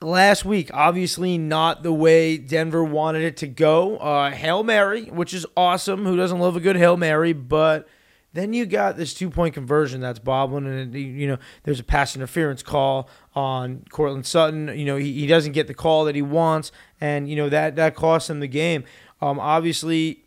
last 0.00 0.44
week, 0.46 0.70
obviously 0.72 1.36
not 1.38 1.82
the 1.82 1.92
way 1.92 2.38
Denver 2.38 2.82
wanted 2.82 3.22
it 3.22 3.36
to 3.38 3.46
go. 3.46 3.98
Uh, 3.98 4.30
Hail 4.30 4.62
Mary, 4.64 5.04
which 5.06 5.34
is 5.34 5.44
awesome. 5.56 6.04
Who 6.06 6.16
doesn't 6.16 6.38
love 6.38 6.56
a 6.56 6.60
good 6.60 6.76
Hail 6.76 6.96
Mary? 6.96 7.32
But 7.34 7.86
then 8.34 8.52
you 8.52 8.66
got 8.66 8.96
this 8.96 9.12
two 9.14 9.30
point 9.30 9.54
conversion 9.54 10.00
that's 10.00 10.18
bobbling, 10.18 10.66
and 10.66 10.94
you 10.94 11.26
know 11.26 11.38
there's 11.64 11.80
a 11.80 11.84
pass 11.84 12.16
interference 12.16 12.62
call 12.62 13.08
on 13.34 13.84
Courtland 13.90 14.26
Sutton. 14.26 14.68
You 14.68 14.84
know 14.84 14.96
he, 14.96 15.12
he 15.12 15.26
doesn't 15.26 15.52
get 15.52 15.66
the 15.66 15.74
call 15.74 16.04
that 16.06 16.14
he 16.14 16.22
wants, 16.22 16.72
and 17.00 17.28
you 17.28 17.36
know 17.36 17.48
that 17.48 17.76
that 17.76 17.94
costs 17.94 18.30
him 18.30 18.40
the 18.40 18.48
game. 18.48 18.84
Um, 19.20 19.38
obviously, 19.38 20.24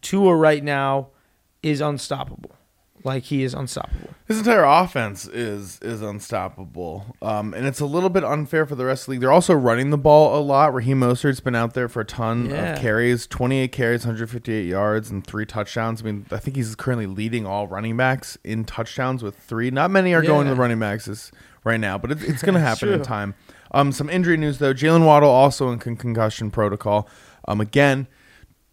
Tua 0.00 0.34
right 0.34 0.62
now 0.62 1.08
is 1.62 1.80
unstoppable. 1.80 2.57
Like 3.04 3.24
he 3.24 3.42
is 3.44 3.54
unstoppable. 3.54 4.10
His 4.26 4.38
entire 4.38 4.64
offense 4.64 5.26
is 5.26 5.78
is 5.82 6.02
unstoppable, 6.02 7.16
um, 7.22 7.54
and 7.54 7.66
it's 7.66 7.80
a 7.80 7.86
little 7.86 8.10
bit 8.10 8.24
unfair 8.24 8.66
for 8.66 8.74
the 8.74 8.84
rest 8.84 9.02
of 9.02 9.06
the 9.06 9.10
league. 9.12 9.20
They're 9.20 9.32
also 9.32 9.54
running 9.54 9.90
the 9.90 9.98
ball 9.98 10.38
a 10.38 10.42
lot. 10.42 10.74
Raheem 10.74 11.00
Mostert's 11.00 11.40
been 11.40 11.54
out 11.54 11.74
there 11.74 11.88
for 11.88 12.00
a 12.00 12.04
ton 12.04 12.50
Yeah. 12.50 12.72
of 12.74 12.80
carries, 12.80 13.26
twenty 13.26 13.58
eight 13.60 13.72
carries, 13.72 14.04
one 14.04 14.14
hundred 14.14 14.30
fifty 14.30 14.52
eight 14.52 14.66
yards, 14.66 15.10
and 15.10 15.26
three 15.26 15.46
touchdowns. 15.46 16.02
I 16.02 16.04
mean, 16.06 16.26
I 16.30 16.38
think 16.38 16.56
he's 16.56 16.74
currently 16.74 17.06
leading 17.06 17.46
all 17.46 17.66
running 17.68 17.96
backs 17.96 18.36
in 18.44 18.64
touchdowns 18.64 19.22
with 19.22 19.36
three. 19.36 19.70
Not 19.70 19.90
many 19.90 20.12
are 20.14 20.22
going 20.22 20.46
to 20.46 20.54
the 20.54 20.60
running 20.60 20.78
backs 20.80 21.06
this, 21.06 21.30
right 21.64 21.80
now, 21.80 21.96
but 21.98 22.10
it, 22.10 22.22
it's 22.22 22.42
going 22.42 22.54
to 22.60 22.60
happen 22.60 22.88
in 22.90 23.02
time. 23.02 23.34
Um, 23.70 23.92
some 23.92 24.10
injury 24.10 24.36
news 24.36 24.58
though: 24.58 24.74
Jaylen 24.74 25.04
Waddle 25.06 25.30
also 25.30 25.70
in 25.70 25.78
con- 25.78 25.96
concussion 25.96 26.50
protocol. 26.50 27.08
Um, 27.46 27.60
again. 27.60 28.08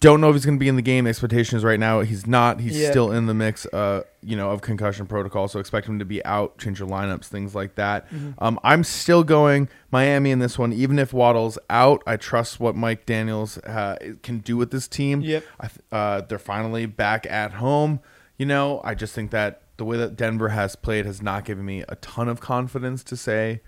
Don't 0.02 0.20
know 0.20 0.28
if 0.30 0.36
he's 0.36 0.46
going 0.46 0.58
to 0.58 0.60
be 0.60 0.68
in 0.68 0.76
the 0.76 0.82
game. 0.82 1.08
Expectations 1.08 1.64
right 1.64 1.80
now, 1.80 2.02
he's 2.02 2.28
not. 2.28 2.60
He's 2.60 2.78
Yeah. 2.78 2.92
still 2.92 3.12
in 3.14 3.28
the 3.28 3.34
mix, 3.34 3.66
uh, 3.68 4.04
you 4.22 4.36
know, 4.36 4.52
of 4.52 4.62
concussion 4.62 5.06
protocol. 5.08 5.48
So 5.48 5.60
expect 5.60 5.88
him 5.88 6.00
to 6.00 6.06
be 6.06 6.24
out, 6.26 6.58
change 6.58 6.80
your 6.80 6.90
lineups, 6.90 7.26
things 7.26 7.56
like 7.56 7.76
that. 7.76 8.08
Mm-hmm. 8.12 8.32
Um, 8.38 8.60
I'm 8.62 8.84
still 8.84 9.24
going 9.24 9.70
Miami 9.92 10.32
in 10.32 10.40
this 10.40 10.60
one, 10.60 10.74
even 10.74 11.00
if 11.00 11.14
Waddle's 11.14 11.58
out. 11.70 12.04
I 12.06 12.18
trust 12.18 12.60
what 12.60 12.76
Mike 12.76 13.06
Daniels 13.06 13.58
uh, 13.60 13.96
can 14.22 14.40
do 14.40 14.58
with 14.58 14.72
this 14.72 14.88
team. 14.88 15.22
Yep. 15.22 15.44
I 15.62 15.68
th- 15.68 15.80
uh, 15.92 16.22
they're 16.28 16.40
finally 16.40 16.86
back 16.86 17.26
at 17.26 17.54
home. 17.54 18.02
You 18.38 18.46
know, 18.46 18.82
I 18.84 18.96
just 18.96 19.16
think 19.16 19.32
that 19.32 19.62
the 19.78 19.86
way 19.86 19.96
that 19.98 20.18
Denver 20.18 20.50
has 20.50 20.76
played 20.76 21.06
has 21.06 21.22
not 21.22 21.46
given 21.46 21.66
me 21.66 21.84
a 21.88 21.96
ton 21.96 22.28
of 22.28 22.42
confidence 22.42 23.02
to 23.06 23.16
say 23.18 23.62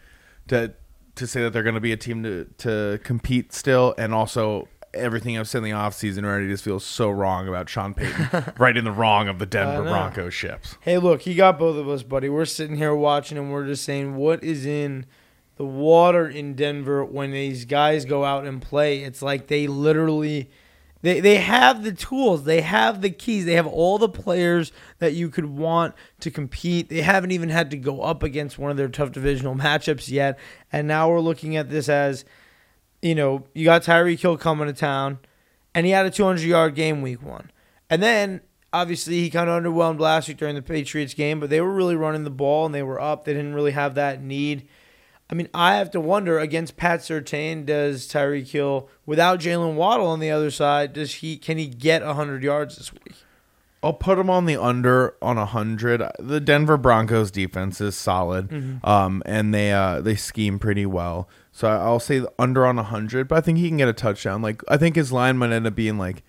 to 0.49 0.73
to 1.15 1.25
say 1.25 1.41
that 1.41 1.51
they're 1.51 1.63
going 1.63 1.73
to 1.75 1.81
be 1.81 1.93
a 1.93 1.97
team 1.97 2.21
to 2.23 2.45
to 2.59 2.99
compete 3.03 3.53
still, 3.53 3.95
and 3.97 4.13
also. 4.13 4.67
Everything 4.93 5.37
I've 5.37 5.47
said 5.47 5.59
in 5.59 5.63
the 5.65 5.69
offseason 5.71 6.23
already 6.23 6.47
just 6.47 6.63
feels 6.63 6.85
so 6.85 7.09
wrong 7.09 7.47
about 7.47 7.69
Sean 7.69 7.93
Payton, 7.93 8.53
right 8.57 8.75
in 8.75 8.85
the 8.85 8.91
wrong 8.91 9.27
of 9.27 9.39
the 9.39 9.45
Denver 9.45 9.83
know. 9.83 9.89
Broncos 9.89 10.33
ships. 10.33 10.77
Hey, 10.81 10.97
look, 10.97 11.21
he 11.21 11.35
got 11.35 11.59
both 11.59 11.77
of 11.77 11.87
us, 11.89 12.03
buddy. 12.03 12.29
We're 12.29 12.45
sitting 12.45 12.77
here 12.77 12.95
watching, 12.95 13.37
and 13.37 13.51
we're 13.51 13.65
just 13.65 13.83
saying, 13.83 14.15
what 14.15 14.43
is 14.43 14.65
in 14.65 15.05
the 15.57 15.65
water 15.65 16.27
in 16.27 16.55
Denver 16.55 17.03
when 17.03 17.31
these 17.31 17.65
guys 17.65 18.05
go 18.05 18.23
out 18.23 18.45
and 18.45 18.61
play? 18.61 19.03
It's 19.03 19.21
like 19.21 19.47
they 19.47 19.67
literally. 19.67 20.49
They, 21.03 21.19
they 21.19 21.35
have 21.35 21.83
the 21.83 21.91
tools. 21.91 22.45
They 22.45 22.61
have 22.61 23.01
the 23.01 23.11
keys. 23.11 23.45
They 23.45 23.53
have 23.53 23.67
all 23.67 23.99
the 23.99 24.09
players 24.09 24.71
that 24.97 25.13
you 25.13 25.29
could 25.29 25.45
want 25.45 25.93
to 26.21 26.31
compete. 26.31 26.89
They 26.89 27.01
haven't 27.01 27.31
even 27.31 27.49
had 27.49 27.69
to 27.69 27.77
go 27.77 28.01
up 28.01 28.23
against 28.23 28.57
one 28.57 28.71
of 28.71 28.77
their 28.77 28.89
tough 28.89 29.11
divisional 29.11 29.53
matchups 29.55 30.09
yet. 30.09 30.39
And 30.71 30.87
now 30.87 31.07
we're 31.09 31.19
looking 31.19 31.55
at 31.55 31.69
this 31.69 31.87
as, 31.87 32.25
you 33.01 33.15
know, 33.15 33.45
you 33.53 33.65
got 33.65 33.83
Tyreek 33.83 34.19
Hill 34.19 34.37
coming 34.37 34.67
to 34.67 34.73
town, 34.73 35.19
and 35.75 35.85
he 35.85 35.91
had 35.91 36.05
a 36.05 36.11
200 36.11 36.41
yard 36.41 36.75
game 36.75 37.01
week 37.01 37.21
one. 37.23 37.51
And 37.89 38.01
then 38.03 38.41
obviously 38.73 39.19
he 39.21 39.29
kind 39.29 39.49
of 39.49 39.61
underwhelmed 39.63 39.99
last 39.99 40.27
week 40.27 40.37
during 40.37 40.55
the 40.55 40.61
Patriots 40.61 41.13
game, 41.13 41.39
but 41.39 41.49
they 41.49 41.61
were 41.61 41.73
really 41.73 41.95
running 41.95 42.23
the 42.25 42.29
ball 42.29 42.65
and 42.65 42.75
they 42.75 42.83
were 42.83 42.99
up. 42.99 43.23
They 43.25 43.33
didn't 43.33 43.53
really 43.53 43.71
have 43.71 43.95
that 43.95 44.21
need. 44.21 44.67
I 45.29 45.35
mean, 45.35 45.47
I 45.53 45.75
have 45.75 45.91
to 45.91 45.99
wonder 46.01 46.39
against 46.39 46.77
Pat 46.77 47.01
Surtain, 47.01 47.65
does 47.65 48.07
Tyreek 48.07 48.47
Hill 48.49 48.89
without 49.05 49.39
Jaylen 49.39 49.75
Waddle 49.75 50.07
on 50.07 50.19
the 50.19 50.31
other 50.31 50.51
side, 50.51 50.93
does 50.93 51.15
he 51.15 51.37
can 51.37 51.57
he 51.57 51.67
get 51.67 52.03
100 52.05 52.43
yards 52.43 52.77
this 52.77 52.91
week? 52.93 53.13
I'll 53.83 53.93
put 53.93 54.17
him 54.17 54.29
on 54.29 54.45
the 54.45 54.57
under 54.57 55.15
on 55.21 55.37
a 55.37 55.45
hundred. 55.45 56.01
The 56.19 56.39
Denver 56.39 56.77
Broncos 56.77 57.29
defense 57.29 57.79
is 57.79 57.95
solid, 57.95 58.49
Mm-hmm. 58.49 58.85
um, 58.85 59.21
and 59.25 59.53
they 59.53 59.71
uh, 59.71 60.01
they 60.01 60.15
scheme 60.15 60.59
pretty 60.59 60.85
well. 60.85 61.29
So 61.57 61.67
I- 61.67 61.77
I'll 61.77 61.99
say 61.99 62.23
under 62.37 62.67
on 62.67 62.77
a 62.77 62.83
hundred, 62.83 63.27
but 63.27 63.39
I 63.39 63.41
think 63.41 63.57
he 63.57 63.67
can 63.67 63.77
get 63.77 63.87
a 63.87 63.93
touchdown. 63.93 64.43
Like 64.43 64.61
I 64.67 64.77
think 64.77 64.95
his 64.95 65.11
line 65.11 65.39
might 65.39 65.51
end 65.51 65.65
up 65.65 65.73
being 65.73 65.97
like 65.97 66.21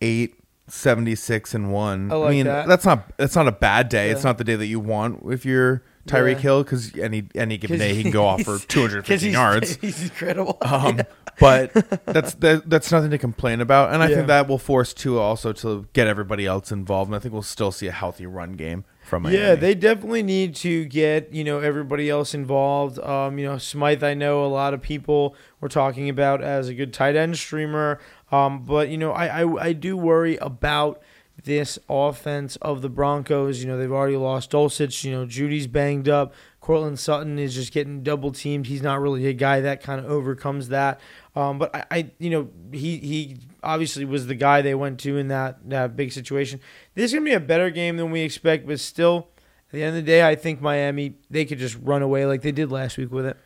eight 0.00 0.36
seventy 0.68 1.14
six 1.14 1.52
and 1.52 1.70
one. 1.70 2.10
I 2.10 2.14
like 2.14 2.30
mean, 2.30 2.46
that. 2.46 2.66
that's 2.66 2.86
not 2.86 3.12
that's 3.18 3.36
not 3.36 3.46
a 3.46 3.52
bad 3.52 3.90
day. 3.90 4.08
It's 4.08 4.24
not 4.24 4.38
the 4.38 4.44
day 4.44 4.56
that 4.56 4.64
you 4.66 4.80
want 4.80 5.22
if 5.30 5.44
you're 5.44 5.82
Tyreek 6.08 6.36
Yeah. 6.36 6.38
Hill 6.38 6.62
because 6.64 6.96
any 6.96 7.24
any 7.34 7.58
given 7.58 7.78
day 7.78 7.94
he 7.94 8.00
can 8.04 8.10
go 8.10 8.24
off 8.24 8.40
for 8.42 8.58
two 8.68 8.80
hundred 8.80 9.04
fifty 9.06 9.28
yards. 9.32 9.76
He's 9.82 10.02
incredible. 10.04 10.56
Um, 10.62 11.02
but 11.38 11.74
that's 12.06 12.32
that, 12.36 12.62
that's 12.70 12.90
nothing 12.90 13.10
to 13.10 13.18
complain 13.18 13.60
about, 13.60 13.92
and 13.92 14.02
I 14.02 14.08
Yeah. 14.08 14.14
think 14.16 14.26
that 14.28 14.48
will 14.48 14.56
force 14.56 14.94
Tua 14.94 15.20
also 15.20 15.52
to 15.52 15.86
get 15.92 16.06
everybody 16.06 16.46
else 16.46 16.72
involved, 16.72 17.10
and 17.10 17.16
I 17.16 17.18
think 17.18 17.34
we'll 17.34 17.42
still 17.42 17.70
see 17.70 17.86
a 17.86 17.92
healthy 17.92 18.24
run 18.24 18.52
game 18.54 18.86
from 19.04 19.24
Miami. 19.24 19.38
Yeah, 19.38 19.54
they 19.54 19.74
definitely 19.74 20.22
need 20.22 20.54
to 20.56 20.84
get 20.86 21.32
you 21.32 21.44
know 21.44 21.60
everybody 21.60 22.10
else 22.10 22.34
involved. 22.34 22.98
Um, 22.98 23.38
you 23.38 23.46
know, 23.46 23.58
Smythe, 23.58 24.02
I 24.02 24.14
know 24.14 24.44
a 24.44 24.48
lot 24.48 24.74
of 24.74 24.82
people 24.82 25.36
were 25.60 25.68
talking 25.68 26.08
about 26.08 26.42
as 26.42 26.68
a 26.68 26.74
good 26.74 26.92
tight 26.92 27.14
end 27.14 27.36
streamer. 27.36 28.00
Um, 28.32 28.64
but 28.64 28.88
you 28.88 28.98
know, 28.98 29.12
I, 29.12 29.42
I 29.42 29.66
I 29.66 29.72
do 29.72 29.96
worry 29.96 30.36
about 30.38 31.02
this 31.42 31.78
offense 31.88 32.56
of 32.56 32.82
the 32.82 32.88
Broncos. 32.88 33.62
You 33.62 33.68
know, 33.68 33.78
they've 33.78 33.92
already 33.92 34.16
lost 34.16 34.50
Dulcich. 34.52 35.04
You 35.04 35.12
know, 35.12 35.26
Jeudy's 35.26 35.66
banged 35.66 36.08
up. 36.08 36.34
Courtland 36.60 36.98
Sutton 36.98 37.38
is 37.38 37.54
just 37.54 37.72
getting 37.72 38.02
double 38.02 38.32
teamed. 38.32 38.66
He's 38.66 38.82
not 38.82 39.00
really 39.00 39.26
a 39.26 39.34
guy 39.34 39.60
that 39.60 39.82
kind 39.82 40.00
of 40.00 40.10
overcomes 40.10 40.68
that. 40.68 40.98
Um, 41.36 41.58
but 41.58 41.74
I, 41.74 41.84
I, 41.90 42.10
you 42.18 42.30
know, 42.30 42.48
he 42.72 42.98
he 42.98 43.36
obviously 43.62 44.04
was 44.04 44.26
the 44.26 44.34
guy 44.34 44.62
they 44.62 44.74
went 44.74 45.00
to 45.00 45.16
in 45.16 45.28
that 45.28 45.68
that 45.68 45.96
big 45.96 46.12
situation. 46.12 46.60
This 46.94 47.06
is 47.06 47.14
gonna 47.14 47.24
be 47.24 47.32
a 47.32 47.40
better 47.40 47.70
game 47.70 47.96
than 47.96 48.10
we 48.10 48.20
expect, 48.20 48.66
but 48.66 48.78
still, 48.78 49.28
at 49.68 49.72
the 49.72 49.82
end 49.82 49.96
of 49.96 50.04
the 50.04 50.10
day, 50.10 50.26
I 50.26 50.36
think 50.36 50.60
Miami 50.60 51.16
they 51.30 51.44
could 51.44 51.58
just 51.58 51.76
run 51.82 52.02
away 52.02 52.26
like 52.26 52.42
they 52.42 52.52
did 52.52 52.70
last 52.70 52.98
week 52.98 53.10
with 53.10 53.26
it. 53.26 53.36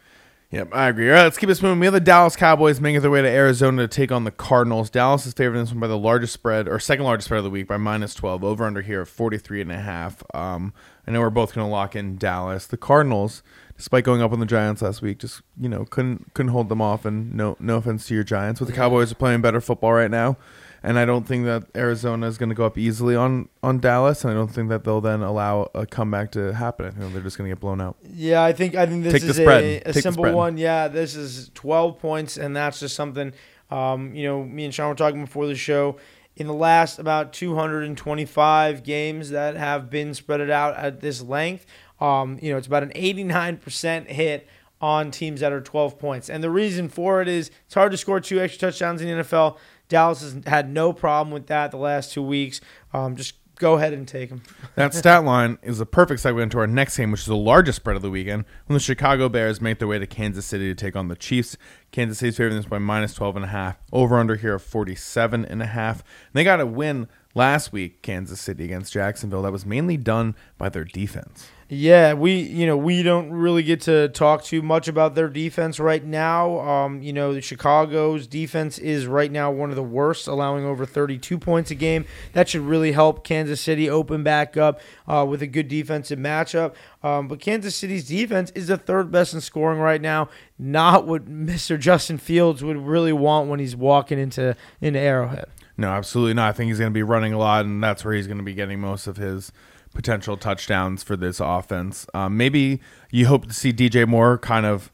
Yep, 0.50 0.70
I 0.72 0.88
agree. 0.88 1.10
All 1.10 1.14
right, 1.14 1.24
let's 1.24 1.36
keep 1.36 1.48
this 1.48 1.60
moving. 1.60 1.78
We 1.78 1.84
have 1.84 1.92
the 1.92 2.00
Dallas 2.00 2.34
Cowboys 2.34 2.80
making 2.80 3.02
their 3.02 3.10
way 3.10 3.20
to 3.20 3.28
Arizona 3.28 3.82
to 3.82 3.88
take 3.88 4.10
on 4.10 4.24
the 4.24 4.30
Cardinals. 4.30 4.88
Dallas 4.88 5.26
is 5.26 5.34
favored 5.34 5.56
in 5.56 5.64
this 5.64 5.72
one 5.72 5.80
by 5.80 5.88
the 5.88 5.98
largest 5.98 6.32
spread, 6.32 6.68
or 6.68 6.78
second 6.78 7.04
largest 7.04 7.26
spread 7.26 7.38
of 7.38 7.44
the 7.44 7.50
week 7.50 7.68
by 7.68 7.76
minus 7.76 8.14
12. 8.14 8.42
Over 8.42 8.64
under 8.64 8.80
here 8.80 9.02
of 9.02 9.10
43 9.10 9.60
and 9.60 9.72
a 9.72 9.76
half. 9.76 10.22
Um, 10.32 10.72
I 11.06 11.10
know 11.10 11.20
we're 11.20 11.28
both 11.28 11.54
going 11.54 11.66
to 11.66 11.70
lock 11.70 11.94
in 11.94 12.16
Dallas. 12.16 12.66
The 12.66 12.78
Cardinals, 12.78 13.42
despite 13.78 14.04
going 14.04 14.20
up 14.20 14.32
on 14.32 14.40
the 14.40 14.46
Giants 14.46 14.82
last 14.82 15.00
week, 15.00 15.18
just, 15.18 15.40
you 15.58 15.68
know, 15.70 15.86
couldn't 15.86 16.34
couldn't 16.34 16.52
hold 16.52 16.68
them 16.68 16.82
off. 16.82 17.06
And 17.06 17.32
no 17.34 17.56
no 17.58 17.76
offense 17.76 18.06
to 18.08 18.14
your 18.14 18.24
Giants, 18.24 18.60
but 18.60 18.66
the 18.66 18.74
Cowboys 18.74 19.10
are 19.12 19.14
playing 19.14 19.40
better 19.40 19.60
football 19.62 19.92
right 19.94 20.10
now. 20.10 20.36
And 20.80 20.96
I 20.96 21.04
don't 21.04 21.26
think 21.26 21.44
that 21.46 21.64
Arizona 21.74 22.28
is 22.28 22.38
going 22.38 22.50
to 22.50 22.54
go 22.54 22.64
up 22.64 22.78
easily 22.78 23.16
on, 23.16 23.48
on 23.64 23.80
Dallas, 23.80 24.22
and 24.22 24.30
I 24.30 24.34
don't 24.34 24.46
think 24.46 24.68
that 24.68 24.84
they'll 24.84 25.00
then 25.00 25.22
allow 25.22 25.68
a 25.74 25.84
comeback 25.84 26.30
to 26.32 26.52
happen. 26.54 26.86
I 26.86 26.90
think 26.90 27.12
they're 27.12 27.20
just 27.22 27.36
going 27.36 27.50
to 27.50 27.54
get 27.56 27.60
blown 27.60 27.80
out. 27.80 27.96
Yeah, 28.04 28.44
I 28.44 28.52
think 28.52 28.76
I 28.76 28.86
think 28.86 29.02
this 29.02 29.14
Take 29.14 29.24
is 29.24 29.40
a, 29.40 29.80
a 29.86 29.92
simple 29.92 30.30
one. 30.32 30.56
Yeah, 30.56 30.86
this 30.86 31.16
is 31.16 31.50
twelve 31.54 31.98
points, 31.98 32.36
and 32.36 32.54
that's 32.54 32.78
just 32.78 32.94
something. 32.94 33.32
Um, 33.70 34.14
you 34.14 34.24
know, 34.28 34.44
me 34.44 34.64
and 34.66 34.72
Sean 34.72 34.88
were 34.88 34.94
talking 34.94 35.24
before 35.24 35.46
the 35.48 35.56
show. 35.56 35.98
in 36.36 36.46
the 36.46 36.54
last 36.54 37.00
about 37.00 37.32
225 37.32 38.84
games 38.84 39.30
that 39.30 39.56
have 39.56 39.90
been 39.90 40.14
spread 40.14 40.48
out 40.48 40.76
at 40.76 41.00
this 41.00 41.20
length. 41.20 41.66
Um, 42.00 42.38
you 42.40 42.50
know, 42.50 42.58
it's 42.58 42.66
about 42.66 42.82
an 42.82 42.90
89% 42.90 44.06
hit 44.06 44.48
on 44.80 45.10
teams 45.10 45.40
that 45.40 45.52
are 45.52 45.60
12 45.60 45.98
points. 45.98 46.30
And 46.30 46.42
the 46.42 46.50
reason 46.50 46.88
for 46.88 47.20
it 47.20 47.28
is 47.28 47.50
it's 47.66 47.74
hard 47.74 47.92
to 47.92 47.98
score 47.98 48.20
two 48.20 48.40
extra 48.40 48.70
touchdowns 48.70 49.02
in 49.02 49.08
the 49.08 49.24
NFL. 49.24 49.58
Dallas 49.88 50.20
has 50.20 50.36
had 50.46 50.70
no 50.70 50.92
problem 50.92 51.32
with 51.32 51.46
that 51.48 51.70
the 51.70 51.78
last 51.78 52.12
two 52.12 52.22
weeks. 52.22 52.60
Um, 52.92 53.16
just 53.16 53.34
go 53.58 53.74
ahead 53.74 53.92
and 53.92 54.06
take 54.06 54.28
them. 54.28 54.42
that 54.76 54.94
stat 54.94 55.24
line 55.24 55.58
is 55.62 55.80
a 55.80 55.86
perfect 55.86 56.22
segue 56.22 56.40
into 56.42 56.58
our 56.58 56.66
next 56.66 56.96
game, 56.96 57.10
which 57.10 57.22
is 57.22 57.26
the 57.26 57.36
largest 57.36 57.76
spread 57.76 57.96
of 57.96 58.02
the 58.02 58.10
weekend, 58.10 58.44
when 58.66 58.74
the 58.74 58.80
Chicago 58.80 59.28
Bears 59.28 59.60
make 59.60 59.78
their 59.78 59.88
way 59.88 59.98
to 59.98 60.06
Kansas 60.06 60.46
City 60.46 60.68
to 60.68 60.74
take 60.74 60.94
on 60.94 61.08
the 61.08 61.16
Chiefs. 61.16 61.56
Kansas 61.90 62.18
City's 62.18 62.36
favoring 62.36 62.56
this 62.56 62.66
by 62.66 62.78
minus 62.78 63.18
12.5. 63.18 63.76
Over 63.92 64.18
under 64.18 64.36
here 64.36 64.54
of 64.54 64.62
47.5. 64.62 66.02
They 66.32 66.44
got 66.44 66.60
a 66.60 66.66
win 66.66 67.08
last 67.34 67.72
week, 67.72 68.02
Kansas 68.02 68.40
City 68.40 68.64
against 68.64 68.92
Jacksonville. 68.92 69.42
That 69.42 69.52
was 69.52 69.66
mainly 69.66 69.96
done 69.96 70.36
by 70.56 70.68
their 70.68 70.84
defense. 70.84 71.48
Yeah, 71.70 72.14
we 72.14 72.40
you 72.40 72.66
know 72.66 72.78
we 72.78 73.02
don't 73.02 73.30
really 73.30 73.62
get 73.62 73.82
to 73.82 74.08
talk 74.08 74.42
too 74.42 74.62
much 74.62 74.88
about 74.88 75.14
their 75.14 75.28
defense 75.28 75.78
right 75.78 76.02
now. 76.02 76.60
Um, 76.60 77.02
you 77.02 77.12
know, 77.12 77.38
Chicago's 77.40 78.26
defense 78.26 78.78
is 78.78 79.06
right 79.06 79.30
now 79.30 79.50
one 79.50 79.68
of 79.68 79.76
the 79.76 79.82
worst, 79.82 80.26
allowing 80.28 80.64
over 80.64 80.86
32 80.86 81.36
points 81.36 81.70
a 81.70 81.74
game. 81.74 82.06
That 82.32 82.48
should 82.48 82.62
really 82.62 82.92
help 82.92 83.22
Kansas 83.22 83.60
City 83.60 83.90
open 83.90 84.22
back 84.22 84.56
up 84.56 84.80
uh, 85.06 85.26
with 85.28 85.42
a 85.42 85.46
good 85.46 85.68
defensive 85.68 86.18
matchup. 86.18 86.72
Um, 87.02 87.28
but 87.28 87.38
Kansas 87.38 87.76
City's 87.76 88.08
defense 88.08 88.50
is 88.54 88.68
the 88.68 88.78
third 88.78 89.10
best 89.10 89.34
in 89.34 89.42
scoring 89.42 89.78
right 89.78 90.00
now. 90.00 90.30
Not 90.58 91.06
what 91.06 91.26
Mr. 91.30 91.78
Justin 91.78 92.16
Fields 92.16 92.64
would 92.64 92.78
really 92.78 93.12
want 93.12 93.50
when 93.50 93.60
he's 93.60 93.76
walking 93.76 94.18
into 94.18 94.56
into 94.80 94.98
Arrowhead. 94.98 95.48
No, 95.76 95.90
absolutely 95.90 96.32
not. 96.32 96.48
I 96.48 96.52
think 96.52 96.68
he's 96.68 96.78
going 96.78 96.90
to 96.90 96.94
be 96.94 97.02
running 97.02 97.34
a 97.34 97.38
lot, 97.38 97.66
and 97.66 97.84
that's 97.84 98.06
where 98.06 98.14
he's 98.14 98.26
going 98.26 98.38
to 98.38 98.42
be 98.42 98.54
getting 98.54 98.80
most 98.80 99.06
of 99.06 99.18
his 99.18 99.52
potential 99.98 100.36
touchdowns 100.36 101.02
for 101.02 101.16
this 101.16 101.40
offense. 101.40 102.06
Um, 102.14 102.36
maybe 102.36 102.80
you 103.10 103.26
hope 103.26 103.48
to 103.48 103.52
see 103.52 103.72
DJ 103.72 104.06
Moore 104.06 104.38
kind 104.38 104.64
of 104.64 104.92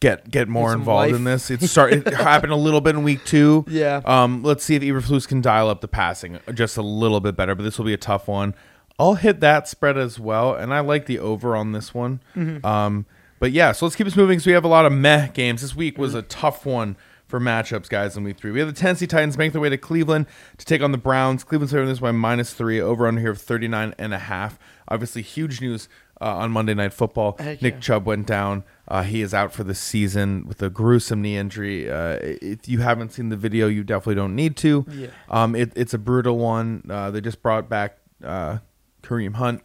get 0.00 0.32
get 0.32 0.48
more 0.48 0.72
involved 0.72 1.12
life. 1.12 1.16
in 1.16 1.22
this. 1.22 1.48
It 1.48 1.62
started 1.62 2.08
it 2.08 2.14
happened 2.14 2.52
a 2.52 2.56
little 2.56 2.80
bit 2.80 2.96
in 2.96 3.04
week 3.04 3.24
two. 3.24 3.64
Yeah. 3.68 4.00
Um, 4.04 4.42
let's 4.42 4.64
see 4.64 4.74
if 4.74 4.82
Eberflus 4.82 5.28
can 5.28 5.42
dial 5.42 5.68
up 5.68 5.80
the 5.80 5.86
passing 5.86 6.40
just 6.54 6.76
a 6.76 6.82
little 6.82 7.20
bit 7.20 7.36
better, 7.36 7.54
but 7.54 7.62
this 7.62 7.78
will 7.78 7.84
be 7.84 7.94
a 7.94 7.96
tough 7.98 8.26
one. 8.26 8.56
I'll 8.98 9.14
hit 9.14 9.38
that 9.38 9.68
spread 9.68 9.96
as 9.96 10.18
well, 10.18 10.56
and 10.56 10.74
I 10.74 10.80
like 10.80 11.06
the 11.06 11.20
over 11.20 11.54
on 11.54 11.70
this 11.70 11.94
one. 11.94 12.20
Mm-hmm. 12.34 12.66
Um, 12.66 13.06
but 13.38 13.52
yeah, 13.52 13.70
so 13.70 13.86
let's 13.86 13.94
keep 13.94 14.08
this 14.08 14.16
moving. 14.16 14.40
So 14.40 14.50
we 14.50 14.54
have 14.54 14.64
a 14.64 14.68
lot 14.68 14.86
of 14.86 14.92
meh 14.92 15.28
games. 15.28 15.62
This 15.62 15.76
week 15.76 15.98
was 15.98 16.16
a 16.16 16.22
tough 16.22 16.66
one 16.66 16.96
for 17.32 17.40
matchups, 17.40 17.88
guys, 17.88 18.14
in 18.14 18.24
week 18.24 18.36
three. 18.36 18.50
We 18.50 18.58
have 18.58 18.68
the 18.68 18.78
Tennessee 18.78 19.06
Titans 19.06 19.38
make 19.38 19.52
their 19.52 19.60
way 19.62 19.70
to 19.70 19.78
Cleveland 19.78 20.26
to 20.58 20.66
take 20.66 20.82
on 20.82 20.92
the 20.92 20.98
Browns. 20.98 21.44
Cleveland's 21.44 21.72
favoring 21.72 21.88
this 21.88 22.00
by 22.00 22.12
minus 22.12 22.52
three, 22.52 22.78
over 22.78 23.06
under 23.06 23.22
here 23.22 23.30
of 23.30 23.40
39 23.40 23.94
and 23.96 24.12
a 24.12 24.18
half. 24.18 24.58
Obviously, 24.86 25.22
huge 25.22 25.62
news 25.62 25.88
uh, 26.20 26.26
on 26.26 26.50
Monday 26.50 26.74
Night 26.74 26.92
Football. 26.92 27.36
Heck 27.38 27.62
Nick 27.62 27.74
yeah. 27.74 27.80
Chubb 27.80 28.04
went 28.04 28.26
down. 28.26 28.64
Uh, 28.86 29.02
he 29.02 29.22
is 29.22 29.32
out 29.32 29.54
for 29.54 29.64
the 29.64 29.74
season 29.74 30.46
with 30.46 30.60
a 30.60 30.68
gruesome 30.68 31.22
knee 31.22 31.38
injury. 31.38 31.90
Uh, 31.90 32.18
if 32.20 32.68
you 32.68 32.80
haven't 32.80 33.14
seen 33.14 33.30
the 33.30 33.36
video, 33.38 33.66
you 33.66 33.82
definitely 33.82 34.16
don't 34.16 34.36
need 34.36 34.54
to. 34.58 34.84
Yeah. 34.90 35.06
Um, 35.30 35.56
it, 35.56 35.72
it's 35.74 35.94
a 35.94 35.98
brutal 35.98 36.36
one. 36.36 36.82
Uh, 36.90 37.10
they 37.10 37.22
just 37.22 37.40
brought 37.40 37.66
back 37.66 37.96
uh, 38.22 38.58
Kareem 39.02 39.36
Hunt 39.36 39.62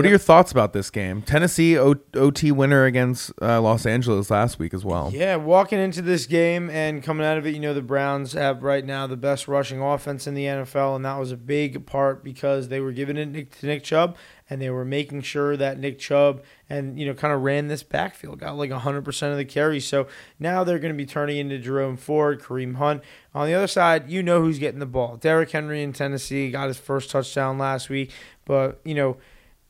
what 0.00 0.06
are 0.06 0.10
your 0.10 0.18
thoughts 0.18 0.50
about 0.50 0.72
this 0.72 0.88
game? 0.88 1.20
Tennessee 1.20 1.78
o- 1.78 1.94
OT 2.14 2.50
winner 2.50 2.86
against 2.86 3.32
uh, 3.42 3.60
Los 3.60 3.84
Angeles 3.84 4.30
last 4.30 4.58
week 4.58 4.72
as 4.72 4.82
well. 4.82 5.10
Yeah, 5.12 5.36
walking 5.36 5.78
into 5.78 6.00
this 6.00 6.26
game 6.26 6.70
and 6.70 7.02
coming 7.02 7.26
out 7.26 7.36
of 7.36 7.46
it, 7.46 7.54
you 7.54 7.60
know, 7.60 7.74
the 7.74 7.82
Browns 7.82 8.32
have 8.32 8.62
right 8.62 8.84
now 8.84 9.06
the 9.06 9.18
best 9.18 9.46
rushing 9.46 9.82
offense 9.82 10.26
in 10.26 10.32
the 10.32 10.44
NFL, 10.44 10.96
and 10.96 11.04
that 11.04 11.18
was 11.18 11.32
a 11.32 11.36
big 11.36 11.84
part 11.84 12.24
because 12.24 12.68
they 12.68 12.80
were 12.80 12.92
giving 12.92 13.18
it 13.18 13.52
to 13.52 13.66
Nick 13.66 13.84
Chubb 13.84 14.16
and 14.48 14.60
they 14.60 14.70
were 14.70 14.84
making 14.84 15.20
sure 15.22 15.56
that 15.56 15.78
Nick 15.78 15.98
Chubb 15.98 16.42
and, 16.68 16.98
you 16.98 17.06
know, 17.06 17.14
kind 17.14 17.32
of 17.32 17.42
ran 17.42 17.68
this 17.68 17.84
backfield, 17.84 18.40
got 18.40 18.56
like 18.56 18.70
100% 18.70 19.30
of 19.30 19.36
the 19.36 19.44
carries. 19.44 19.86
So 19.86 20.08
now 20.38 20.64
they're 20.64 20.80
going 20.80 20.92
to 20.92 20.96
be 20.96 21.06
turning 21.06 21.36
into 21.36 21.58
Jerome 21.58 21.96
Ford, 21.96 22.40
Kareem 22.40 22.76
Hunt. 22.76 23.02
On 23.32 23.46
the 23.46 23.54
other 23.54 23.68
side, 23.68 24.10
you 24.10 24.22
know 24.24 24.40
who's 24.40 24.58
getting 24.58 24.80
the 24.80 24.86
ball. 24.86 25.16
Derrick 25.16 25.50
Henry 25.50 25.82
in 25.82 25.92
Tennessee 25.92 26.50
got 26.50 26.66
his 26.66 26.78
first 26.78 27.10
touchdown 27.10 27.58
last 27.58 27.88
week, 27.88 28.10
but, 28.44 28.80
you 28.84 28.94
know, 28.94 29.18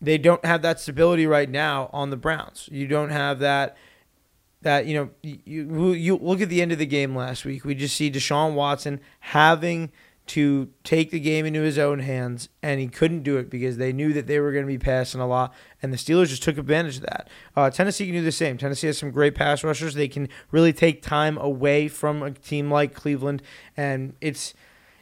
they 0.01 0.19
don't 0.19 0.45
have 0.45 0.63
that 0.63 0.81
stability 0.81 1.27
right 1.27 1.49
now 1.49 1.91
on 1.93 2.11
the 2.11 2.17
Browns. 2.17 2.69
You 2.73 2.87
don't 2.87 3.11
have 3.11 3.39
that 3.41 3.77
that 4.63 4.87
you 4.87 4.95
know 4.95 5.11
you 5.23 5.93
you 5.93 6.17
look 6.17 6.41
at 6.41 6.49
the 6.49 6.63
end 6.63 6.73
of 6.73 6.79
the 6.79 6.87
game 6.87 7.15
last 7.15 7.45
week. 7.45 7.65
We 7.65 7.75
just 7.75 7.97
see 7.97 8.11
Deshaun 8.11 8.55
Watson 8.55 9.01
having 9.21 9.91
to 10.27 10.69
take 10.85 11.11
the 11.11 11.19
game 11.19 11.45
into 11.45 11.61
his 11.61 11.77
own 11.77 11.99
hands, 11.99 12.49
and 12.63 12.79
he 12.79 12.87
couldn't 12.87 13.25
do 13.25 13.37
it 13.37 13.51
because 13.51 13.79
they 13.79 13.93
knew 13.93 14.13
that 14.13 14.29
they 14.29 14.39
were 14.39 14.53
going 14.53 14.65
to 14.65 14.71
be 14.71 14.79
passing 14.79 15.21
a 15.21 15.27
lot, 15.27 15.53
and 15.83 15.93
the 15.93 15.97
Steelers 15.97 16.29
just 16.29 16.43
took 16.43 16.57
advantage 16.57 16.97
of 16.97 17.03
that. 17.03 17.29
Uh, 17.57 17.69
Tennessee 17.69 18.07
can 18.07 18.15
do 18.15 18.23
the 18.23 18.31
same. 18.31 18.57
Tennessee 18.57 18.87
has 18.87 18.97
some 18.97 19.11
great 19.11 19.35
pass 19.35 19.65
rushers. 19.65 19.95
They 19.95 20.07
can 20.09 20.29
really 20.53 20.73
take 20.73 21.03
time 21.03 21.37
away 21.37 21.89
from 21.89 22.23
a 22.23 22.31
team 22.31 22.71
like 22.71 22.95
Cleveland, 22.95 23.43
and 23.77 24.15
it's 24.21 24.55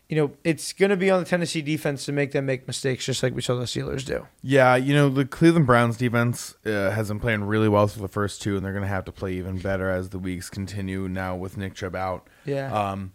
you 0.08 0.16
know, 0.16 0.32
it's 0.42 0.72
going 0.72 0.88
to 0.90 0.96
be 0.96 1.10
on 1.10 1.20
the 1.20 1.28
Tennessee 1.28 1.60
defense 1.60 2.06
to 2.06 2.12
make 2.12 2.32
them 2.32 2.46
make 2.46 2.66
mistakes, 2.66 3.04
just 3.04 3.22
like 3.22 3.34
we 3.34 3.42
saw 3.42 3.56
the 3.56 3.64
Steelers 3.64 4.06
do. 4.06 4.26
Yeah, 4.42 4.74
you 4.74 4.94
know, 4.94 5.10
the 5.10 5.26
Cleveland 5.26 5.66
Browns 5.66 5.98
defense 5.98 6.54
uh, 6.64 6.90
has 6.90 7.08
been 7.08 7.20
playing 7.20 7.44
really 7.44 7.68
well 7.68 7.86
for 7.88 8.00
the 8.00 8.08
first 8.08 8.40
two, 8.40 8.56
and 8.56 8.64
they're 8.64 8.72
going 8.72 8.84
to 8.84 8.88
have 8.88 9.04
to 9.04 9.12
play 9.12 9.34
even 9.34 9.58
better 9.58 9.90
as 9.90 10.08
the 10.08 10.18
weeks 10.18 10.48
continue 10.48 11.08
now 11.08 11.36
with 11.36 11.58
Nick 11.58 11.74
Chubb 11.74 11.94
out. 11.94 12.26
Yeah. 12.46 12.72
Um, 12.72 13.12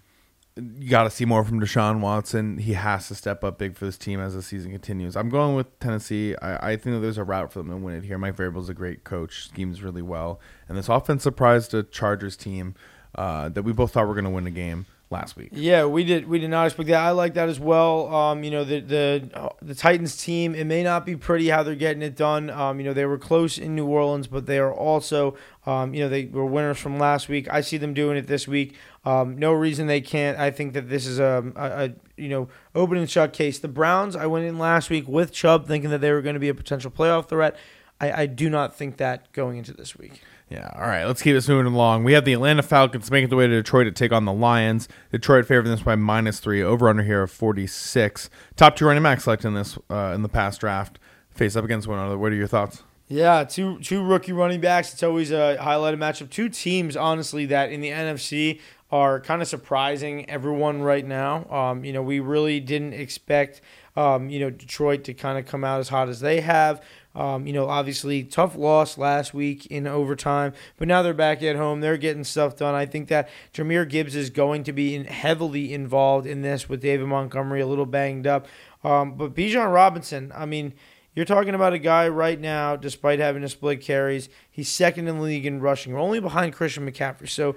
you 0.55 0.87
got 0.87 1.05
to 1.05 1.09
see 1.09 1.25
more 1.25 1.43
from 1.43 1.59
Deshaun 1.59 1.99
Watson. 1.99 2.59
He 2.59 2.73
has 2.73 3.07
to 3.07 3.15
step 3.15 3.43
up 3.43 3.57
big 3.57 3.75
for 3.75 3.85
this 3.85 3.97
team 3.97 4.19
as 4.19 4.35
the 4.35 4.43
season 4.43 4.69
continues. 4.71 5.15
I'm 5.15 5.29
going 5.29 5.55
with 5.55 5.79
Tennessee. 5.79 6.35
I, 6.43 6.73
I 6.73 6.75
think 6.75 6.95
that 6.95 6.99
there's 6.99 7.17
a 7.17 7.23
route 7.23 7.51
for 7.51 7.57
them 7.57 7.69
to 7.69 7.77
win 7.77 7.95
it 7.95 8.03
here. 8.03 8.19
Mike 8.19 8.35
Vrabel's 8.35 8.69
a 8.69 8.75
great 8.75 9.03
coach, 9.03 9.47
schemes 9.47 9.81
really 9.81 10.03
well, 10.03 10.39
and 10.69 10.77
this 10.77 10.89
offense 10.89 11.23
surprised 11.23 11.73
a 11.73 11.81
Chargers 11.81 12.37
team 12.37 12.75
uh, 13.15 13.49
that 13.49 13.63
we 13.63 13.73
both 13.73 13.93
thought 13.93 14.07
were 14.07 14.13
going 14.13 14.25
to 14.25 14.29
win 14.29 14.43
the 14.43 14.51
game 14.51 14.85
last 15.13 15.37
week. 15.37 15.49
Yeah, 15.53 15.85
we 15.85 16.03
did. 16.03 16.27
We 16.27 16.39
did 16.39 16.49
not 16.49 16.65
expect 16.65 16.89
that. 16.89 16.99
I 16.99 17.11
like 17.11 17.35
that 17.35 17.47
as 17.47 17.59
well. 17.59 18.13
Um, 18.13 18.43
you 18.43 18.51
know, 18.51 18.65
the 18.65 18.81
the 18.81 19.51
the 19.61 19.75
Titans 19.75 20.17
team. 20.17 20.53
It 20.53 20.65
may 20.65 20.83
not 20.83 21.05
be 21.05 21.15
pretty 21.15 21.47
how 21.47 21.63
they're 21.63 21.75
getting 21.75 22.01
it 22.01 22.17
done. 22.17 22.49
Um, 22.49 22.79
you 22.79 22.85
know, 22.85 22.93
they 22.93 23.05
were 23.05 23.17
close 23.17 23.57
in 23.57 23.75
New 23.75 23.87
Orleans, 23.87 24.27
but 24.27 24.45
they 24.45 24.57
are 24.57 24.73
also, 24.73 25.37
um, 25.65 25.93
you 25.93 26.01
know, 26.03 26.09
they 26.09 26.25
were 26.25 26.45
winners 26.45 26.79
from 26.79 26.97
last 26.99 27.29
week. 27.29 27.47
I 27.49 27.61
see 27.61 27.77
them 27.77 27.93
doing 27.93 28.17
it 28.17 28.27
this 28.27 28.45
week. 28.45 28.75
Um, 29.05 29.37
no 29.37 29.53
reason 29.53 29.87
they 29.87 30.01
can't. 30.01 30.37
I 30.37 30.51
think 30.51 30.73
that 30.73 30.89
this 30.89 31.05
is 31.05 31.19
a, 31.19 31.51
a, 31.55 31.85
a 31.85 31.93
you 32.17 32.27
know 32.27 32.49
open 32.75 32.97
and 32.97 33.09
shut 33.09 33.31
case. 33.31 33.59
The 33.59 33.69
Browns. 33.69 34.17
I 34.17 34.25
went 34.25 34.45
in 34.45 34.57
last 34.57 34.89
week 34.89 35.07
with 35.07 35.31
Chubb, 35.31 35.67
thinking 35.67 35.89
that 35.91 36.01
they 36.01 36.11
were 36.11 36.21
going 36.21 36.35
to 36.35 36.39
be 36.39 36.49
a 36.49 36.53
potential 36.53 36.91
playoff 36.91 37.29
threat. 37.29 37.55
I, 38.01 38.23
I 38.23 38.25
do 38.25 38.49
not 38.49 38.75
think 38.75 38.97
that 38.97 39.31
going 39.31 39.57
into 39.57 39.73
this 39.73 39.95
week. 39.95 40.21
Yeah. 40.53 40.69
All 40.75 40.81
right. 40.81 41.05
Let's 41.05 41.23
keep 41.23 41.33
this 41.33 41.49
moving 41.49 41.73
along. 41.73 42.03
We 42.03 42.13
have 42.13 42.25
the 42.25 42.33
Atlanta 42.33 42.61
Falcons 42.61 43.09
making 43.09 43.29
their 43.29 43.39
way 43.39 43.47
to 43.47 43.55
Detroit 43.55 43.85
to 43.85 43.91
take 43.91 44.11
on 44.11 44.25
the 44.25 44.33
Lions. 44.33 44.87
Detroit 45.11 45.47
favoring 45.47 45.71
this 45.71 45.81
by 45.81 45.95
minus 45.95 46.39
three. 46.39 46.61
Over 46.61 46.89
under 46.89 47.01
here 47.01 47.23
of 47.23 47.31
46. 47.31 48.29
Top 48.55 48.75
two 48.75 48.85
running 48.85 49.01
backs 49.01 49.23
selected 49.23 49.47
in 49.47 49.55
this 49.55 49.79
uh, 49.89 50.11
in 50.13 50.21
the 50.21 50.29
past 50.29 50.59
draft 50.59 50.99
face 51.31 51.55
up 51.55 51.65
against 51.65 51.87
one 51.87 51.97
another. 51.97 52.19
What 52.19 52.31
are 52.31 52.35
your 52.35 52.45
thoughts? 52.45 52.83
Yeah, 53.07 53.43
two 53.45 53.79
two 53.79 54.03
rookie 54.03 54.31
running 54.31 54.61
backs. 54.61 54.93
It's 54.93 55.01
always 55.01 55.31
a 55.31 55.57
highlighted 55.59 55.97
matchup. 55.97 56.29
Two 56.29 56.49
teams, 56.49 56.95
honestly, 56.95 57.47
that 57.47 57.71
in 57.71 57.81
the 57.81 57.89
NFC 57.89 58.59
are 58.91 59.19
kind 59.19 59.41
of 59.41 59.47
surprising 59.47 60.29
everyone 60.29 60.83
right 60.83 61.05
now. 61.05 61.49
Um, 61.49 61.83
you 61.83 61.91
know, 61.91 62.03
we 62.03 62.19
really 62.19 62.59
didn't 62.59 62.93
expect, 62.93 63.59
um, 63.95 64.29
you 64.29 64.39
know, 64.39 64.49
Detroit 64.49 65.03
to 65.05 65.13
kind 65.13 65.37
of 65.37 65.45
come 65.45 65.63
out 65.63 65.79
as 65.79 65.89
hot 65.89 66.09
as 66.09 66.19
they 66.19 66.41
have. 66.41 66.81
Um, 67.15 67.45
you 67.45 67.53
know, 67.53 67.69
obviously 67.69 68.23
tough 68.23 68.55
loss 68.55 68.97
last 68.97 69.35
week 69.35 69.67
in 69.67 69.85
overtime, 69.85 70.53
but 70.77 70.87
now 70.87 71.03
they're 71.03 71.13
back 71.13 71.43
at 71.43 71.55
home. 71.55 71.79
They're 71.79 71.97
getting 71.97 72.23
stuff 72.23 72.55
done. 72.55 72.73
I 72.73 72.87
think 72.87 73.07
that 73.09 73.29
Jahmyr 73.53 73.87
Gibbs 73.87 74.15
is 74.15 74.31
going 74.31 74.63
to 74.63 74.73
be 74.73 74.95
in, 74.95 75.05
heavily 75.05 75.75
involved 75.75 76.25
in 76.25 76.41
this 76.41 76.67
with 76.67 76.81
David 76.81 77.05
Montgomery 77.05 77.61
a 77.61 77.67
little 77.67 77.85
banged 77.85 78.25
up. 78.25 78.47
Um, 78.83 79.13
but 79.13 79.35
Bijan 79.35 79.71
Robinson, 79.71 80.31
I 80.35 80.47
mean, 80.47 80.73
you're 81.13 81.25
talking 81.25 81.53
about 81.53 81.73
a 81.73 81.77
guy 81.77 82.07
right 82.07 82.39
now, 82.39 82.75
despite 82.75 83.19
having 83.19 83.43
to 83.43 83.49
split 83.49 83.81
carries, 83.81 84.27
he's 84.49 84.69
second 84.69 85.07
in 85.07 85.17
the 85.17 85.21
league 85.21 85.45
in 85.45 85.61
rushing, 85.61 85.95
only 85.95 86.19
behind 86.19 86.53
Christian 86.53 86.89
McCaffrey. 86.89 87.29
So 87.29 87.55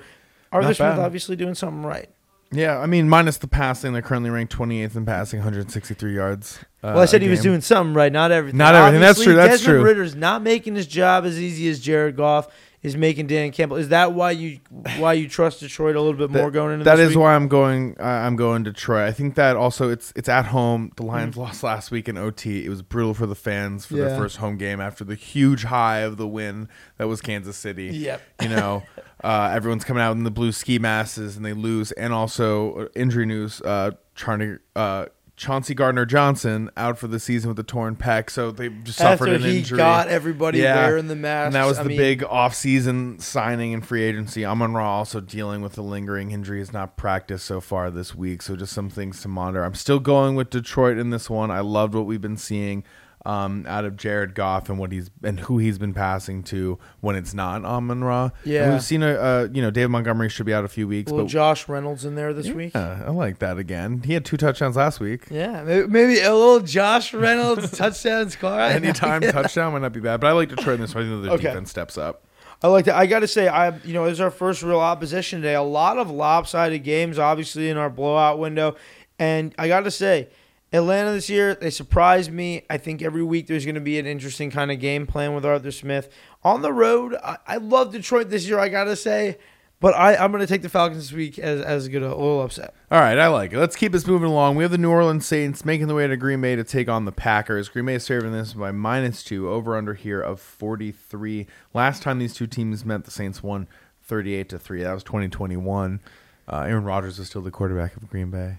Arthur 0.53 0.75
Smith 0.75 0.99
obviously 0.99 1.37
doing 1.37 1.55
something 1.55 1.83
right. 1.83 2.11
Yeah, 2.53 2.79
I 2.79 2.87
mean, 2.87 3.09
minus 3.09 3.39
the 3.39 3.49
passing, 3.49 3.93
they're 3.93 4.03
currently 4.03 4.31
ranked 4.31 4.57
28th 4.57 4.97
in 4.97 5.05
passing, 5.05 5.41
163 5.41 6.15
yards. 6.15 6.59
Uh, 6.83 6.93
well, 6.95 7.01
I 7.01 7.07
said 7.07 7.21
he 7.21 7.29
was 7.29 7.41
doing 7.41 7.61
something 7.61 7.93
right, 7.93 8.13
not 8.13 8.31
everything. 8.31 8.59
Not 8.59 8.75
everything. 8.75 9.03
Obviously, 9.03 9.25
that's 9.25 9.25
true. 9.25 9.35
That's 9.35 9.61
Desmond 9.63 9.79
true. 9.79 9.85
Ridder's 9.85 10.15
not 10.15 10.43
making 10.43 10.77
his 10.77 10.87
job 10.87 11.25
as 11.25 11.41
easy 11.41 11.69
as 11.69 11.81
Jared 11.81 12.17
Goff 12.17 12.49
is 12.87 12.97
making 12.97 13.27
Dan 13.27 13.51
Campbell. 13.51 13.77
Is 13.77 13.89
that 13.89 14.13
why 14.13 14.31
you 14.31 14.61
why 14.99 15.15
you 15.15 15.29
trust 15.29 15.61
Detroit 15.61 15.97
a 15.97 16.01
little 16.01 16.17
bit 16.17 16.31
more 16.31 16.45
that, 16.45 16.53
going 16.53 16.75
into 16.75 16.85
That 16.85 17.01
is 17.01 17.11
week? 17.11 17.19
why 17.19 17.35
I'm 17.35 17.49
going. 17.49 17.97
Uh, 17.99 18.05
I'm 18.05 18.37
going 18.37 18.63
Detroit. 18.63 19.09
I 19.09 19.13
think 19.13 19.35
that 19.35 19.57
also 19.57 19.91
it's 19.91 20.13
it's 20.15 20.29
at 20.29 20.47
home. 20.47 20.93
The 20.97 21.05
Lions 21.05 21.33
mm-hmm. 21.33 21.41
lost 21.41 21.65
last 21.65 21.91
week 21.91 22.09
in 22.09 22.17
OT. 22.17 22.65
It 22.65 22.69
was 22.69 22.83
brutal 22.83 23.13
for 23.13 23.27
the 23.27 23.35
fans 23.35 23.85
for 23.85 23.97
yeah. 23.97 24.05
their 24.05 24.17
first 24.17 24.37
home 24.37 24.57
game 24.57 24.81
after 24.81 25.03
the 25.03 25.17
huge 25.17 25.65
high 25.65 25.99
of 25.99 26.17
the 26.17 26.29
win 26.29 26.69
that 26.99 27.09
was 27.09 27.21
Kansas 27.21 27.57
City. 27.57 27.87
Yep. 27.87 28.23
You 28.43 28.49
know, 28.51 28.85
uh, 29.25 29.51
everyone's 29.53 29.85
coming 29.85 30.03
out 30.03 30.13
in 30.13 30.23
the 30.23 30.31
blue 30.31 30.53
ski 30.53 30.79
masses 30.79 31.37
and 31.37 31.45
they 31.45 31.55
lose. 31.55 31.91
And 31.93 32.13
also 32.13 32.75
uh, 32.75 32.89
injury 32.95 33.27
news. 33.27 33.61
Uh, 33.61 33.91
trying 34.17 34.39
to 34.39 34.59
uh, 34.75 35.07
Chauncey 35.37 35.75
Gardner 35.75 36.07
Johnson 36.07 36.71
out 36.79 36.99
for 36.99 37.09
the 37.09 37.21
season 37.21 37.49
with 37.51 37.59
a 37.59 37.63
torn 37.63 37.95
pec, 37.95 38.31
so 38.31 38.51
they 38.51 38.71
just 38.71 38.97
suffered 38.97 39.29
After 39.29 39.35
an 39.35 39.43
he 39.43 39.59
injury. 39.59 39.77
got 39.77 40.09
everybody 40.09 40.61
Yeah. 40.61 40.87
wearing 40.87 41.09
the 41.09 41.15
mask, 41.17 41.47
and 41.47 41.55
that 41.55 41.67
was 41.67 41.79
the 41.79 41.85
big 41.95 42.25
off-season 42.25 43.19
signing 43.19 43.75
and 43.75 43.87
free 43.87 44.03
agency. 44.03 44.47
Amon 44.47 44.73
Ra 44.73 44.89
also 44.97 45.21
dealing 45.21 45.61
with 45.61 45.77
a 45.77 45.83
lingering 45.83 46.31
injury, 46.31 46.61
has 46.61 46.73
not 46.73 46.97
practiced 46.97 47.45
so 47.45 47.61
far 47.61 47.91
this 47.91 48.15
week, 48.15 48.41
so 48.41 48.57
just 48.57 48.73
some 48.73 48.89
things 48.89 49.21
to 49.23 49.29
monitor. 49.29 49.63
I'm 49.63 49.75
still 49.75 50.01
going 50.01 50.37
with 50.37 50.49
Detroit 50.49 50.97
in 50.97 51.11
this 51.11 51.29
one. 51.29 51.51
I 51.51 51.61
loved 51.61 51.95
what 51.95 52.07
we've 52.07 52.21
been 52.21 52.39
seeing 52.39 52.83
um, 53.27 53.67
out 53.69 53.85
of 53.85 53.97
Jared 53.97 54.35
Goff 54.37 54.69
and 54.71 54.79
what 54.79 54.93
he's 54.93 55.11
and 55.23 55.41
who 55.41 55.59
he's 55.59 55.79
been 55.79 55.93
passing 55.93 56.43
to 56.45 56.79
when 57.01 57.17
it's 57.17 57.35
not 57.35 57.65
Amon 57.65 58.05
Ra. 58.05 58.31
Yeah. 58.45 58.63
and 58.65 58.73
we've 58.75 58.83
seen 58.83 59.03
a 59.03 59.11
uh, 59.15 59.49
you 59.53 59.61
know 59.61 59.71
David 59.71 59.89
Montgomery 59.89 60.29
should 60.29 60.47
be 60.47 60.55
out 60.55 60.65
a 60.65 60.69
few 60.69 60.87
weeks, 60.87 61.11
Little 61.11 61.27
but 61.27 61.31
Josh 61.33 61.69
Reynolds 61.69 62.05
in 62.05 62.15
there 62.15 62.33
this 62.33 62.49
week. 62.49 62.75
I 62.77 63.11
like 63.11 63.41
that 63.41 63.59
again. 63.59 64.03
He 64.05 64.15
had 64.15 64.25
two 64.25 64.37
touchdowns 64.37 64.77
last 64.77 65.01
week. 65.01 65.25
Yeah, 65.31 65.65
maybe, 65.65 65.89
maybe 65.89 66.21
a 66.21 66.33
little 66.33 66.61
Josh 66.61 67.13
Reynolds 67.13 67.71
touchdowns. 67.77 68.35
score. 68.35 68.61
Anytime 68.61 69.21
touchdown 69.23 69.73
might 69.73 69.83
not 69.83 69.93
be 69.93 70.01
bad, 70.01 70.21
but 70.21 70.29
I 70.29 70.33
like 70.33 70.49
Detroit 70.49 70.77
in 70.77 70.81
this 70.83 70.95
one. 70.95 71.05
I 71.05 71.09
think 71.11 71.23
the 71.25 71.31
Okay. 71.33 71.43
defense 71.49 71.71
steps 71.71 71.99
up. 71.99 72.23
I 72.63 72.69
like 72.69 72.87
that. 72.87 72.95
I 72.95 73.05
got 73.07 73.19
to 73.21 73.29
say, 73.29 73.49
I 73.49 73.77
you 73.79 73.93
know, 73.93 74.05
is 74.07 74.21
our 74.21 74.31
first 74.31 74.63
real 74.63 74.81
opposition 74.81 75.43
today. 75.43 75.55
A 75.57 75.63
lot 75.63 75.99
of 75.99 76.11
lopsided 76.11 76.85
games, 76.85 77.19
obviously, 77.19 77.69
in 77.69 77.77
our 77.77 77.91
blowout 77.91 78.39
window, 78.39 78.77
and 79.19 79.55
I 79.59 79.69
got 79.69 79.81
to 79.81 79.91
say, 79.91 80.29
Atlanta 80.73 81.13
this 81.13 81.31
year 81.31 81.55
they 81.55 81.71
surprised 81.71 82.33
me. 82.33 82.63
I 82.69 82.79
think 82.79 83.03
every 83.03 83.23
week 83.23 83.47
there's 83.47 83.65
going 83.65 83.77
to 83.77 83.81
be 83.81 83.99
an 83.99 84.07
interesting 84.07 84.51
kind 84.51 84.71
of 84.71 84.81
game 84.81 85.07
plan 85.07 85.35
with 85.35 85.45
Arthur 85.45 85.71
Smith 85.71 86.11
on 86.43 86.63
the 86.63 86.73
road. 86.73 87.15
I, 87.23 87.39
I 87.47 87.57
love 87.57 87.93
Detroit 87.93 88.31
this 88.31 88.47
year. 88.47 88.59
I 88.59 88.69
got 88.69 88.85
to 88.85 88.97
say, 88.97 89.39
but 89.81 89.95
I 89.95 90.17
I'm 90.17 90.33
going 90.33 90.41
to 90.41 90.47
take 90.47 90.63
the 90.63 90.69
Falcons 90.69 91.05
this 91.05 91.13
week 91.13 91.39
as 91.39 91.61
as 91.61 91.87
a 91.87 91.91
good 91.91 92.03
a 92.03 92.09
little 92.09 92.43
upset. 92.43 92.75
All 92.91 93.01
right, 93.01 93.19
I 93.19 93.29
like 93.29 93.53
it. 93.53 93.59
Let's 93.59 93.77
keep 93.77 93.93
this 93.93 94.07
moving 94.07 94.29
along. 94.29 94.57
We 94.57 94.65
have 94.65 94.73
the 94.73 94.79
New 94.79 94.91
Orleans 94.91 95.27
Saints 95.27 95.65
making 95.65 95.87
the 95.87 95.95
way 95.95 96.07
to 96.07 96.17
Green 96.17 96.41
Bay 96.41 96.57
to 96.57 96.65
take 96.65 96.89
on 96.89 97.05
the 97.05 97.13
Packers. 97.13 97.69
Green 97.69 97.87
Bay 97.87 97.95
is 97.95 98.05
serving 98.05 98.33
this 98.33 98.53
by 98.55 98.73
minus 98.73 99.23
two, 99.23 99.49
over 99.49 99.77
under 99.77 99.95
here 99.95 100.21
of 100.21 100.41
43. 100.41 101.47
Last 101.75 102.03
time 102.03 102.19
these 102.19 102.35
two 102.35 102.47
teams 102.47 102.85
met, 102.85 103.05
the 103.05 103.11
Saints 103.11 103.43
won 103.43 103.69
38 104.03 104.49
to 104.51 104.59
3. 104.59 104.83
That 104.83 104.95
was 104.95 105.05
2021. 105.05 106.01
Uh, 106.49 106.61
Aaron 106.61 106.85
Rodgers 106.85 107.19
is 107.19 107.29
still 107.29 107.43
the 107.43 107.51
quarterback 107.51 107.97
of 107.97 108.09
Green 108.09 108.31
Bay. 108.31 108.59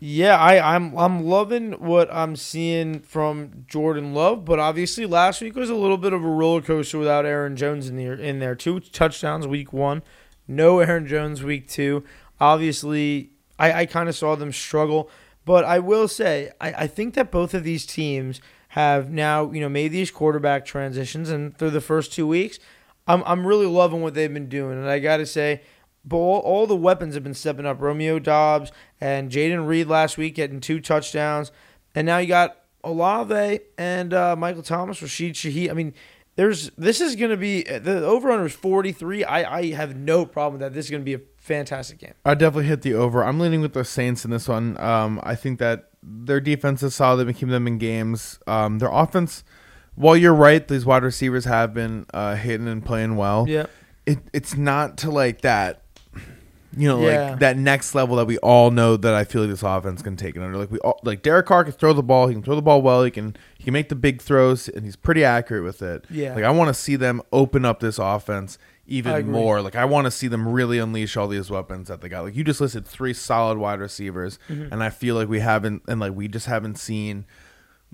Yeah, 0.00 0.36
I, 0.36 0.74
I'm 0.74 0.96
I'm 0.98 1.24
loving 1.24 1.72
what 1.72 2.12
I'm 2.12 2.36
seeing 2.36 3.00
from 3.00 3.64
Jordan 3.68 4.14
Love, 4.14 4.44
but 4.44 4.58
obviously 4.58 5.06
last 5.06 5.40
week 5.40 5.54
was 5.54 5.70
a 5.70 5.74
little 5.74 5.96
bit 5.96 6.12
of 6.12 6.24
a 6.24 6.28
roller 6.28 6.60
coaster 6.60 6.98
without 6.98 7.24
Aaron 7.24 7.56
Jones 7.56 7.88
in 7.88 7.96
there. 7.96 8.14
In 8.14 8.38
there, 8.38 8.54
two 8.54 8.80
touchdowns 8.80 9.46
week 9.46 9.72
one, 9.72 10.02
no 10.48 10.80
Aaron 10.80 11.06
Jones 11.06 11.42
week 11.42 11.68
two. 11.68 12.04
Obviously, 12.40 13.30
I, 13.58 13.72
I 13.72 13.86
kind 13.86 14.08
of 14.08 14.16
saw 14.16 14.34
them 14.34 14.52
struggle, 14.52 15.08
but 15.44 15.64
I 15.64 15.78
will 15.78 16.08
say 16.08 16.50
I, 16.60 16.72
I 16.72 16.86
think 16.86 17.14
that 17.14 17.30
both 17.30 17.54
of 17.54 17.64
these 17.64 17.86
teams 17.86 18.40
have 18.68 19.10
now 19.10 19.50
you 19.52 19.60
know 19.60 19.68
made 19.68 19.92
these 19.92 20.10
quarterback 20.10 20.64
transitions, 20.64 21.30
and 21.30 21.56
through 21.56 21.70
the 21.70 21.80
first 21.80 22.12
two 22.12 22.26
weeks, 22.26 22.58
I'm 23.06 23.22
I'm 23.24 23.46
really 23.46 23.66
loving 23.66 24.02
what 24.02 24.14
they've 24.14 24.32
been 24.32 24.48
doing, 24.48 24.78
and 24.78 24.88
I 24.88 24.98
got 24.98 25.18
to 25.18 25.26
say. 25.26 25.62
But 26.04 26.16
all, 26.16 26.66
the 26.66 26.76
weapons 26.76 27.14
have 27.14 27.22
been 27.22 27.34
stepping 27.34 27.64
up. 27.64 27.80
Romeo 27.80 28.18
Doubs 28.18 28.72
and 29.00 29.30
Jayden 29.30 29.66
Reed 29.66 29.86
last 29.86 30.18
week 30.18 30.34
getting 30.34 30.60
two 30.60 30.80
touchdowns, 30.80 31.52
and 31.94 32.06
now 32.06 32.18
you 32.18 32.26
got 32.26 32.56
Olave 32.82 33.60
and 33.78 34.12
uh, 34.12 34.34
Michael 34.34 34.62
Thomas, 34.62 35.00
Rashid 35.00 35.34
Shaheed. 35.34 35.70
I 35.70 35.74
mean, 35.74 35.94
there's 36.34 36.70
this 36.70 37.00
is 37.00 37.14
going 37.14 37.30
to 37.30 37.36
be 37.36 37.62
the 37.62 38.04
over 38.04 38.30
under 38.30 38.46
is 38.46 38.52
43. 38.52 39.24
I 39.24 39.58
I 39.58 39.72
have 39.72 39.96
no 39.96 40.24
problem 40.24 40.54
with 40.54 40.60
that. 40.62 40.74
This 40.74 40.86
is 40.86 40.90
going 40.90 41.02
to 41.02 41.04
be 41.04 41.14
a 41.14 41.20
fantastic 41.36 41.98
game. 41.98 42.14
I 42.24 42.34
definitely 42.34 42.68
hit 42.68 42.82
the 42.82 42.94
over. 42.94 43.24
I'm 43.24 43.38
leaning 43.38 43.60
with 43.60 43.74
the 43.74 43.84
Saints 43.84 44.24
in 44.24 44.30
this 44.30 44.48
one. 44.48 44.80
Um, 44.80 45.20
I 45.22 45.34
think 45.34 45.58
that 45.58 45.90
their 46.02 46.40
defense 46.40 46.82
is 46.82 46.94
solid. 46.94 47.18
They've 47.18 47.26
been 47.26 47.34
keeping 47.34 47.50
them 47.50 47.66
in 47.66 47.78
games. 47.78 48.38
Um, 48.46 48.78
their 48.78 48.90
offense, 48.90 49.44
while 49.94 50.16
you're 50.16 50.34
right, 50.34 50.66
these 50.66 50.86
wide 50.86 51.02
receivers 51.02 51.44
have 51.44 51.74
been 51.74 52.06
uh, 52.14 52.34
hitting 52.36 52.68
and 52.68 52.84
playing 52.84 53.16
well. 53.16 53.46
Yeah. 53.48 53.66
It, 54.06 54.18
it's 54.32 54.56
not 54.56 54.96
to 54.98 55.10
like 55.10 55.42
that, 55.42 55.81
you 56.76 56.88
know, 56.88 57.00
Yeah. 57.06 57.30
like 57.30 57.38
that 57.40 57.56
next 57.56 57.94
level 57.94 58.16
that 58.16 58.26
we 58.26 58.38
all 58.38 58.70
know 58.70 58.96
that 58.96 59.14
I 59.14 59.24
feel 59.24 59.42
like 59.42 59.50
this 59.50 59.62
offense 59.62 60.02
can 60.02 60.16
take 60.16 60.36
it 60.36 60.42
under. 60.42 60.56
Like 60.56 60.70
we 60.70 60.78
all, 60.78 60.98
like 61.02 61.22
Derek 61.22 61.46
Carr 61.46 61.64
can 61.64 61.72
throw 61.72 61.92
the 61.92 62.02
ball. 62.02 62.28
He 62.28 62.34
can 62.34 62.42
throw 62.42 62.54
the 62.56 62.62
ball 62.62 62.80
well. 62.82 63.04
He 63.04 63.10
can 63.10 63.36
he 63.58 63.64
can 63.64 63.72
make 63.72 63.88
the 63.88 63.94
big 63.94 64.20
throws, 64.22 64.68
and 64.68 64.84
he's 64.84 64.96
pretty 64.96 65.24
accurate 65.24 65.64
with 65.64 65.82
it. 65.82 66.04
Yeah. 66.10 66.34
Like 66.34 66.44
I 66.44 66.50
want 66.50 66.68
to 66.68 66.74
see 66.74 66.96
them 66.96 67.22
open 67.32 67.64
up 67.64 67.80
this 67.80 67.98
offense 67.98 68.58
even 68.86 69.30
more. 69.30 69.62
Like 69.62 69.76
I 69.76 69.84
want 69.84 70.06
to 70.06 70.10
see 70.10 70.26
them 70.28 70.48
really 70.48 70.78
unleash 70.78 71.16
all 71.16 71.28
these 71.28 71.50
weapons 71.50 71.88
that 71.88 72.00
they 72.00 72.08
got. 72.08 72.24
Like 72.24 72.34
you 72.36 72.42
just 72.44 72.60
listed 72.60 72.86
three 72.86 73.14
solid 73.14 73.58
wide 73.58 73.78
receivers, 73.80 74.38
Mm-hmm. 74.48 74.72
and 74.72 74.82
I 74.82 74.90
feel 74.90 75.14
like 75.14 75.28
we 75.28 75.40
haven't, 75.40 75.82
and 75.88 76.00
like 76.00 76.12
we 76.14 76.26
just 76.28 76.46
haven't 76.46 76.78
seen 76.78 77.24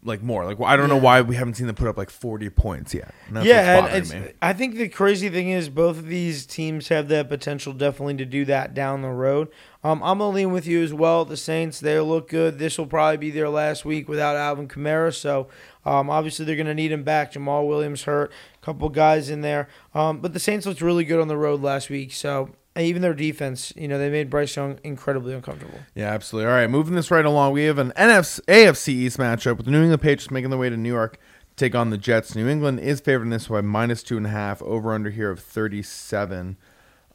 like 0.05 0.23
more. 0.23 0.45
Like 0.45 0.61
I 0.61 0.77
don't 0.77 0.89
know 0.89 0.97
why 0.97 1.21
we 1.21 1.37
haven't 1.37 1.55
seen 1.55 1.67
them 1.67 1.77
put 1.77 1.89
up 1.89 1.97
like 1.97 2.11
forty 2.11 2.51
points 2.51 2.95
yet. 2.95 3.15
And 3.27 3.37
that's 3.37 3.47
yeah, 3.47 3.81
what's 3.81 3.93
and 3.93 4.05
bothering 4.05 4.23
it's, 4.23 4.33
me. 4.33 4.39
I 4.43 4.53
think 4.53 4.77
the 4.77 4.89
crazy 4.89 5.29
thing 5.29 5.51
is 5.51 5.69
both 5.69 5.99
of 5.99 6.07
these 6.07 6.47
teams 6.47 6.89
have 6.89 7.09
the 7.09 7.25
potential 7.25 7.73
definitely 7.73 8.17
to 8.17 8.25
do 8.25 8.45
that 8.47 8.75
down 8.75 9.03
the 9.03 9.09
road. 9.09 9.49
Um, 9.83 10.03
I'm 10.03 10.19
gonna 10.19 10.35
lean 10.35 10.53
with 10.53 10.67
you 10.67 10.83
as 10.83 10.93
well. 10.93 11.25
The 11.25 11.37
Saints 11.37 11.81
they 11.81 11.99
look 12.01 12.29
good. 12.29 12.59
This 12.59 12.79
will 12.79 12.87
probably 12.87 13.17
be 13.17 13.31
their 13.31 13.49
last 13.49 13.85
week 13.85 14.09
without 14.09 14.37
Alvin 14.37 14.69
Kamara, 14.69 15.15
so 15.15 15.49
um, 15.85 16.11
obviously 16.11 16.45
they're 16.45 16.57
gonna 16.57 16.75
need 16.75 16.93
him 16.93 17.03
back. 17.03 17.33
Jamaal 17.33 17.67
Williams 17.67 18.05
hurt, 18.05 18.33
a 18.61 18.65
couple 18.65 18.89
guys 18.89 19.31
in 19.31 19.41
there, 19.41 19.69
um, 19.95 20.21
but 20.21 20.33
the 20.33 20.41
Saints 20.41 20.67
looked 20.67 20.81
really 20.81 21.05
good 21.05 21.21
on 21.21 21.29
the 21.29 21.37
road 21.37 21.61
last 21.63 21.91
week. 21.91 22.13
So 22.13 22.51
even 22.87 23.03
their 23.03 23.15
defense, 23.15 23.73
you 23.77 23.89
know, 23.89 23.99
they 23.99 24.11
made 24.11 24.31
Bryce 24.31 24.55
Young 24.57 24.79
incredibly 24.85 25.35
uncomfortable. 25.35 25.81
Yeah, 25.95 26.13
absolutely. 26.13 26.51
All 26.51 26.57
right, 26.57 26.71
moving 26.71 26.95
this 26.95 27.11
right 27.11 27.25
along, 27.25 27.53
we 27.53 27.65
have 27.65 27.79
an 27.79 27.93
NFC 27.97 28.41
AFC 28.47 28.89
East 28.89 29.19
matchup 29.19 29.57
with 29.57 29.67
the 29.67 29.73
New 29.73 29.83
England 29.83 30.03
Patriots 30.03 30.31
making 30.31 30.51
their 30.51 30.59
way 30.59 30.71
to 30.71 30.77
New 30.77 30.89
York 30.89 31.15
to 31.15 31.57
take 31.57 31.75
on 31.75 31.91
the 31.91 31.99
Jets. 31.99 32.35
New 32.35 32.49
England 32.49 32.81
is 32.81 33.01
favored 33.01 33.25
in 33.25 33.31
this 33.31 33.49
by 33.49 33.61
minus 33.61 34.03
two 34.03 34.17
and 34.17 34.27
a 34.27 34.31
half, 34.31 34.63
over 34.63 34.93
under 34.95 35.11
here 35.11 35.31
of 35.31 35.41
thirty-seven. 35.41 36.57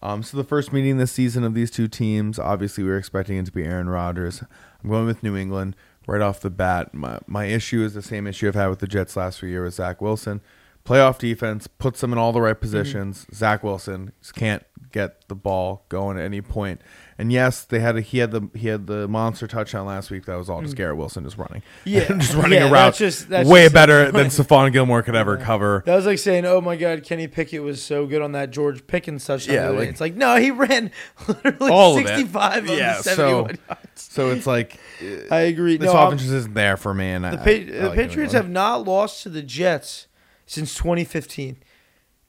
Um, 0.02 0.22
so 0.22 0.36
the 0.36 0.44
first 0.44 0.74
meeting 0.74 0.98
this 0.98 1.14
season 1.14 1.46
of 1.46 1.54
these 1.54 1.72
two 1.72 1.88
teams, 1.88 2.38
obviously 2.38 2.84
we 2.84 2.90
were 2.90 2.98
expecting 2.98 3.38
it 3.38 3.46
to 3.46 3.54
be 3.54 3.64
Aaron 3.64 3.88
Rodgers. 3.88 4.44
I'm 4.84 4.90
going 4.90 5.06
with 5.06 5.24
New 5.24 5.38
England 5.38 5.78
right 6.08 6.22
off 6.22 6.42
the 6.42 6.50
bat. 6.50 6.94
My 6.94 7.20
my 7.26 7.46
issue 7.46 7.84
is 7.84 7.94
the 7.94 8.02
same 8.02 8.28
issue 8.28 8.50
I've 8.50 8.56
had 8.56 8.68
with 8.68 8.80
the 8.80 8.88
Jets 8.88 9.16
last 9.16 9.40
few 9.40 9.50
years 9.50 9.64
with 9.64 9.74
Zach 9.76 10.02
Wilson. 10.02 10.42
Playoff 10.86 11.18
defense 11.18 11.68
puts 11.68 12.02
them 12.02 12.12
in 12.12 12.18
all 12.18 12.32
the 12.34 12.42
right 12.42 12.56
mm-hmm. 12.56 12.62
positions. 12.62 13.26
Zach 13.34 13.64
Wilson 13.64 14.12
just 14.22 14.36
can't 14.36 14.64
get 14.92 15.28
the 15.28 15.36
ball 15.36 15.86
going 15.90 16.18
at 16.18 16.24
any 16.24 16.42
point. 16.42 16.82
And 17.18 17.32
yes, 17.32 17.64
they 17.64 17.80
had 17.80 17.96
a, 17.96 18.02
he 18.02 18.18
had 18.18 18.32
the 18.32 18.50
he 18.56 18.68
had 18.68 18.88
the 18.88 19.08
monster 19.08 19.48
touchdown 19.48 19.86
last 19.86 20.12
week. 20.12 20.26
That 20.26 20.36
was 20.36 20.50
all 20.50 20.62
just 20.62 20.74
mm. 20.74 20.78
Garrett 20.78 20.98
Wilson 20.98 21.24
just 21.24 21.38
running, 21.38 21.62
Yeah. 21.86 22.08
just 22.08 22.34
running 22.34 22.60
Yeah, 22.60 22.68
a 22.68 22.72
route 22.72 22.86
that's 22.88 22.98
just- 22.98 23.30
that's 23.30 23.48
way 23.48 23.64
just- 23.66 23.74
better 23.76 24.12
than 24.12 24.28
Stephon 24.28 24.74
Gilmore 24.74 25.04
could 25.04 25.16
ever 25.16 25.38
cover. 25.38 25.84
That 25.86 25.96
was 25.96 26.06
like 26.06 26.18
saying, 26.20 26.46
"Oh 26.46 26.60
my 26.60 26.76
God, 26.76 27.04
Kenny 27.04 27.28
Pickett 27.28 27.62
was 27.62 27.82
so 27.84 28.06
good 28.08 28.22
on 28.22 28.32
that 28.34 28.50
George 28.52 28.86
Pickens 28.88 29.24
touchdown." 29.26 29.56
Yeah, 29.56 29.62
the 29.62 29.68
other 29.70 29.76
day. 29.76 29.80
like- 29.82 29.90
it's 29.90 30.02
like 30.02 30.16
no, 30.16 30.36
he 30.38 30.52
ran 30.52 30.92
literally 31.28 31.72
All 31.72 31.96
sixty-five 31.96 32.64
of 32.70 32.78
Yeah, 32.78 32.98
the 32.98 33.04
so- 33.04 33.30
yards. 33.30 33.60
So 33.96 34.32
it's 34.32 34.48
like 34.48 34.80
I 35.32 35.42
agree. 35.42 35.78
this 35.78 35.94
no, 35.94 35.98
I'm- 35.98 36.08
offense 36.08 36.24
just 36.24 36.34
isn't 36.34 36.56
there 36.56 36.78
for 36.78 36.94
me. 36.94 37.06
And 37.12 37.24
the, 37.24 37.30
I, 37.30 37.36
Pa- 37.38 37.44
I- 37.46 37.54
I 37.54 37.64
the 37.64 37.90
like 37.90 37.96
Patriots 37.96 38.34
have 38.34 38.50
not 38.50 38.86
lost 38.86 39.24
to 39.24 39.30
the 39.30 39.44
Jets 39.44 40.08
since 40.46 40.76
2015, 40.76 41.58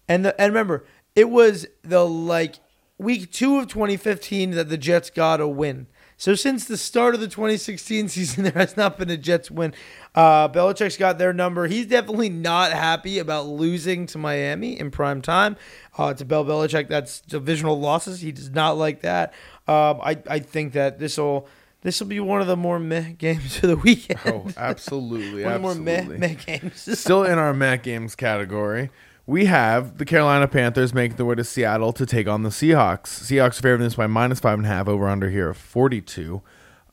and 0.09 0.25
the, 0.25 0.41
and 0.41 0.53
remember, 0.53 0.85
it 1.15 1.31
was 1.31 1.67
the 1.83 2.07
like 2.07 2.57
week 2.99 3.33
two 3.33 3.59
of 3.59 3.69
2015 3.69 4.53
that 4.53 4.69
the 4.69 4.79
Jets 4.79 5.11
got 5.11 5.41
a 5.41 5.49
win. 5.49 5.87
So 6.17 6.35
since 6.35 6.67
the 6.67 6.77
start 6.77 7.15
of 7.15 7.21
the 7.21 7.29
2016 7.29 8.09
season, 8.09 8.45
there 8.45 8.53
has 8.53 8.77
not 8.77 8.99
been 8.99 9.11
a 9.11 9.17
Jets 9.17 9.51
win. 9.51 9.75
Uh, 10.15 10.49
Belichick's 10.49 10.97
got 10.97 11.19
their 11.19 11.33
number. 11.33 11.67
He's 11.67 11.87
definitely 11.87 12.29
not 12.29 12.73
happy 12.73 13.19
about 13.19 13.47
losing 13.47 14.07
to 14.07 14.19
Miami 14.19 14.79
in 14.79 14.91
prime 14.91 15.23
time. 15.23 15.57
Uh, 15.99 16.15
to 16.15 16.25
Bill 16.25 16.45
Belichick, 16.45 16.89
that's 16.89 17.21
divisional 17.21 17.79
losses. 17.79 18.21
He 18.21 18.33
does 18.33 18.51
not 18.51 18.77
like 18.77 19.01
that. 19.03 19.35
Um, 19.67 20.01
I 20.03 20.19
I 20.29 20.39
think 20.39 20.73
that 20.75 20.99
this 20.99 21.19
will 21.19 21.49
this 21.85 22.01
will 22.01 22.09
be 22.09 22.19
one 22.19 22.41
of 22.41 22.49
the 22.49 22.57
more 22.57 22.81
meh 22.81 23.13
games 23.13 23.63
of 23.63 23.69
the 23.71 23.77
weekend. 23.77 24.19
Oh, 24.27 24.49
absolutely, 24.57 25.45
one 25.45 25.53
of 25.53 25.63
the 25.63 25.69
more 25.69 25.75
meh, 25.77 25.93
absolutely. 25.99 26.19
meh 26.19 26.35
games. 26.35 26.99
Still 26.99 27.23
in 27.23 27.39
our 27.39 27.55
Met 27.55 27.85
games 27.85 28.17
category, 28.17 28.91
we 29.27 29.45
have 29.45 29.99
the 29.99 30.05
Carolina 30.05 30.49
Panthers 30.49 30.93
making 30.93 31.17
their 31.17 31.25
way 31.27 31.37
to 31.37 31.45
Seattle 31.45 31.93
to 31.93 32.05
take 32.05 32.27
on 32.27 32.43
the 32.43 32.49
Seahawks. 32.51 33.07
Seahawks 33.07 33.63
favored 33.63 33.79
this 33.83 33.95
by 33.95 34.07
minus 34.09 34.41
five 34.41 34.59
and 34.59 34.67
a 34.67 34.69
half 34.69 34.89
over 34.89 35.09
under 35.09 35.31
here 35.31 35.51
of 35.51 35.57
forty 35.57 36.01
two. 36.01 36.43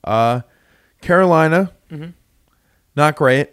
Uh, 0.04 0.41
Carolina, 1.01 1.71
Mm-hmm. 1.89 2.12
not 2.95 3.15
great. 3.15 3.49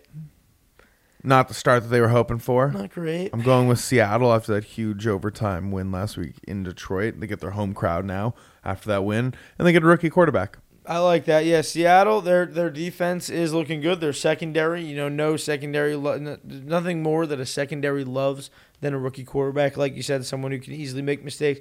Not 1.25 1.49
the 1.49 1.55
start 1.55 1.83
that 1.83 1.89
they 1.89 2.01
were 2.01 2.09
hoping 2.09 2.39
for. 2.39 2.71
not 2.71 2.91
great. 2.91 3.31
I'm 3.33 3.43
going 3.43 3.67
with 3.67 3.81
Seattle 3.81 4.33
after 4.33 4.55
that 4.55 4.63
huge 4.65 5.07
overtime 5.07 5.73
win 5.73 5.91
last 5.91 6.17
week 6.17 6.37
in 6.47 6.63
Detroit. 6.63 7.19
They 7.19 7.27
get 7.27 7.41
their 7.41 7.51
home 7.51 7.75
crowd 7.75 8.05
now 8.05 8.35
after 8.65 8.89
that 8.91 9.03
win, 9.05 9.35
and 9.59 9.67
they 9.67 9.73
get 9.73 9.83
a 9.83 9.87
rookie 9.87 10.11
quarterback. 10.11 10.59
I 10.89 11.01
like 11.01 11.27
that. 11.27 11.45
Yeah, 11.45 11.61
Seattle, 11.61 12.23
their 12.23 12.47
their 12.47 12.71
defense 12.71 13.29
is 13.29 13.53
looking 13.53 13.83
good. 13.83 14.01
Their 14.01 14.15
secondary, 14.15 14.83
you 14.83 14.97
know, 14.97 15.11
no 15.11 15.37
secondary, 15.37 15.95
lo- 15.95 16.39
nothing 16.43 17.03
more 17.03 17.27
that 17.27 17.39
a 17.39 17.45
secondary 17.45 18.05
loves 18.05 18.51
than 18.81 18.95
a 18.95 18.99
rookie 18.99 19.23
quarterback. 19.23 19.77
Like 19.77 19.95
you 19.97 20.03
said, 20.03 20.25
someone 20.25 20.51
who 20.51 20.59
can 20.59 20.73
easily 20.73 21.03
make 21.03 21.23
mistakes. 21.23 21.61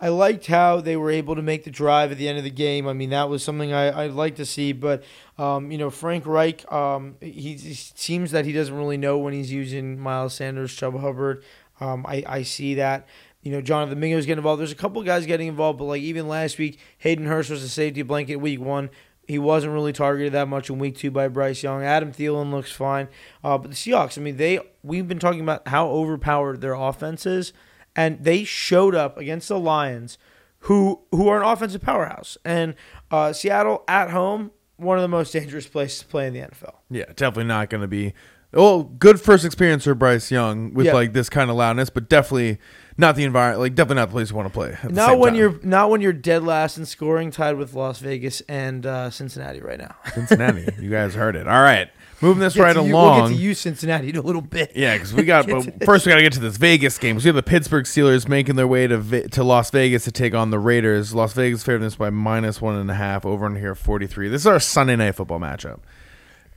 I 0.00 0.08
liked 0.08 0.46
how 0.46 0.80
they 0.80 0.96
were 0.96 1.10
able 1.10 1.36
to 1.36 1.42
make 1.42 1.62
the 1.62 1.70
drive 1.70 2.10
at 2.10 2.18
the 2.18 2.28
end 2.28 2.38
of 2.38 2.44
the 2.44 2.50
game. 2.50 2.88
I 2.88 2.94
mean, 2.94 3.10
that 3.10 3.28
was 3.28 3.44
something 3.44 3.72
I, 3.72 4.04
I'd 4.04 4.12
like 4.12 4.36
to 4.36 4.46
see. 4.46 4.72
But, 4.72 5.04
um, 5.38 5.70
you 5.70 5.78
know, 5.78 5.90
Frank 5.90 6.26
Reich, 6.26 6.70
um, 6.72 7.16
he, 7.20 7.54
he 7.54 7.74
seems 7.74 8.32
that 8.32 8.44
he 8.44 8.52
doesn't 8.52 8.74
really 8.76 8.96
know 8.96 9.18
when 9.18 9.34
he's 9.34 9.52
using 9.52 9.98
Miles 9.98 10.34
Sanders, 10.34 10.76
Chuba 10.76 11.00
Hubbard. 11.00 11.44
Um, 11.80 12.04
I, 12.06 12.24
I 12.26 12.42
see 12.42 12.74
that. 12.74 13.06
You 13.42 13.52
know, 13.52 13.60
Jonathan 13.60 14.00
Mingo's 14.00 14.26
getting 14.26 14.38
involved. 14.38 14.60
There's 14.60 14.72
a 14.72 14.76
couple 14.76 15.02
guys 15.02 15.24
getting 15.26 15.46
involved, 15.48 15.78
but 15.78 15.84
like 15.84 16.02
even 16.02 16.26
last 16.28 16.58
week, 16.58 16.78
Hayden 16.98 17.26
Hurst 17.26 17.50
was 17.50 17.62
a 17.62 17.68
safety 17.68 18.02
blanket 18.02 18.36
week 18.36 18.60
one. 18.60 18.90
He 19.26 19.38
wasn't 19.38 19.74
really 19.74 19.92
targeted 19.92 20.32
that 20.32 20.48
much 20.48 20.70
in 20.70 20.78
week 20.78 20.96
two 20.96 21.10
by 21.10 21.28
Bryce 21.28 21.62
Young. 21.62 21.82
Adam 21.84 22.12
Thielen 22.12 22.50
looks 22.50 22.72
fine. 22.72 23.08
Uh, 23.44 23.58
but 23.58 23.70
the 23.70 23.76
Seahawks, 23.76 24.16
I 24.18 24.22
mean, 24.22 24.38
they 24.38 24.58
we've 24.82 25.06
been 25.06 25.18
talking 25.18 25.40
about 25.40 25.68
how 25.68 25.88
overpowered 25.88 26.60
their 26.60 26.74
offense 26.74 27.26
is 27.26 27.52
and 27.94 28.22
they 28.24 28.44
showed 28.44 28.94
up 28.94 29.18
against 29.18 29.48
the 29.48 29.58
Lions, 29.58 30.18
who 30.60 31.00
who 31.12 31.28
are 31.28 31.42
an 31.42 31.46
offensive 31.48 31.82
powerhouse. 31.82 32.38
And 32.44 32.74
uh, 33.10 33.32
Seattle 33.32 33.84
at 33.86 34.10
home, 34.10 34.50
one 34.76 34.96
of 34.98 35.02
the 35.02 35.08
most 35.08 35.32
dangerous 35.32 35.66
places 35.66 36.00
to 36.00 36.06
play 36.06 36.26
in 36.26 36.32
the 36.32 36.40
NFL. 36.40 36.74
Yeah, 36.90 37.04
definitely 37.14 37.44
not 37.44 37.70
going 37.70 37.82
to 37.82 37.88
be. 37.88 38.14
Well, 38.52 38.82
good 38.84 39.20
first 39.20 39.44
experience 39.44 39.84
for 39.84 39.94
Bryce 39.94 40.30
Young 40.30 40.72
with 40.72 40.86
Yeah. 40.86 40.94
like 40.94 41.12
this 41.12 41.28
kind 41.28 41.50
of 41.50 41.56
loudness, 41.56 41.90
but 41.90 42.08
definitely 42.08 42.58
not 42.98 43.16
the 43.16 43.24
environment. 43.24 43.60
Like 43.60 43.74
definitely 43.74 44.00
not 44.02 44.06
the 44.08 44.12
place 44.12 44.30
you 44.30 44.36
want 44.36 44.48
to 44.48 44.52
play. 44.52 44.76
Not 44.90 45.18
when 45.18 45.32
time. 45.32 45.38
you're 45.40 45.60
not 45.62 45.88
when 45.88 46.00
you're 46.02 46.12
dead 46.12 46.42
last 46.44 46.76
in 46.76 46.84
scoring, 46.84 47.30
tied 47.30 47.56
with 47.56 47.72
Las 47.72 48.00
Vegas 48.00 48.42
and 48.42 48.84
uh, 48.84 49.08
Cincinnati 49.10 49.60
right 49.60 49.78
now. 49.78 49.94
Cincinnati. 50.14 50.66
you 50.80 50.90
guys 50.90 51.14
heard 51.14 51.36
it. 51.36 51.46
All 51.48 51.62
right, 51.62 51.88
moving 52.20 52.40
this 52.40 52.56
right 52.56 52.74
you- 52.76 52.82
along. 52.82 53.20
We'll 53.20 53.28
get 53.30 53.36
to 53.36 53.40
you, 53.40 53.54
Cincinnati, 53.54 54.08
in 54.10 54.16
a 54.16 54.20
little 54.20 54.42
bit. 54.42 54.72
Yeah, 54.74 54.94
because 54.96 55.14
we 55.14 55.22
got 55.22 55.46
but 55.48 55.84
first 55.84 56.04
we 56.04 56.10
got 56.10 56.16
to 56.16 56.22
get 56.22 56.32
to 56.34 56.40
this 56.40 56.56
Vegas 56.56 56.98
game. 56.98 57.14
'cause 57.16 57.24
we 57.24 57.28
have 57.28 57.36
the 57.36 57.42
Pittsburgh 57.42 57.84
Steelers 57.84 58.28
making 58.28 58.56
their 58.56 58.68
way 58.68 58.86
to 58.86 59.28
to 59.28 59.44
Las 59.44 59.70
Vegas 59.70 60.04
to 60.04 60.12
take 60.12 60.34
on 60.34 60.50
the 60.50 60.58
Raiders. 60.58 61.14
Las 61.14 61.32
Vegas 61.32 61.62
favored 61.62 61.84
this 61.84 61.94
by 61.96 62.10
minus 62.10 62.60
one 62.60 62.74
and 62.76 62.90
a 62.90 62.94
half. 62.94 63.24
Over 63.24 63.46
on 63.46 63.56
here 63.56 63.74
forty 63.76 64.06
three. 64.08 64.28
This 64.28 64.42
is 64.42 64.46
our 64.48 64.60
Sunday 64.60 64.96
night 64.96 65.14
football 65.14 65.38
matchup, 65.38 65.78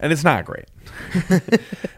and 0.02 0.12
it's 0.12 0.24
not 0.24 0.44
great. 0.46 0.66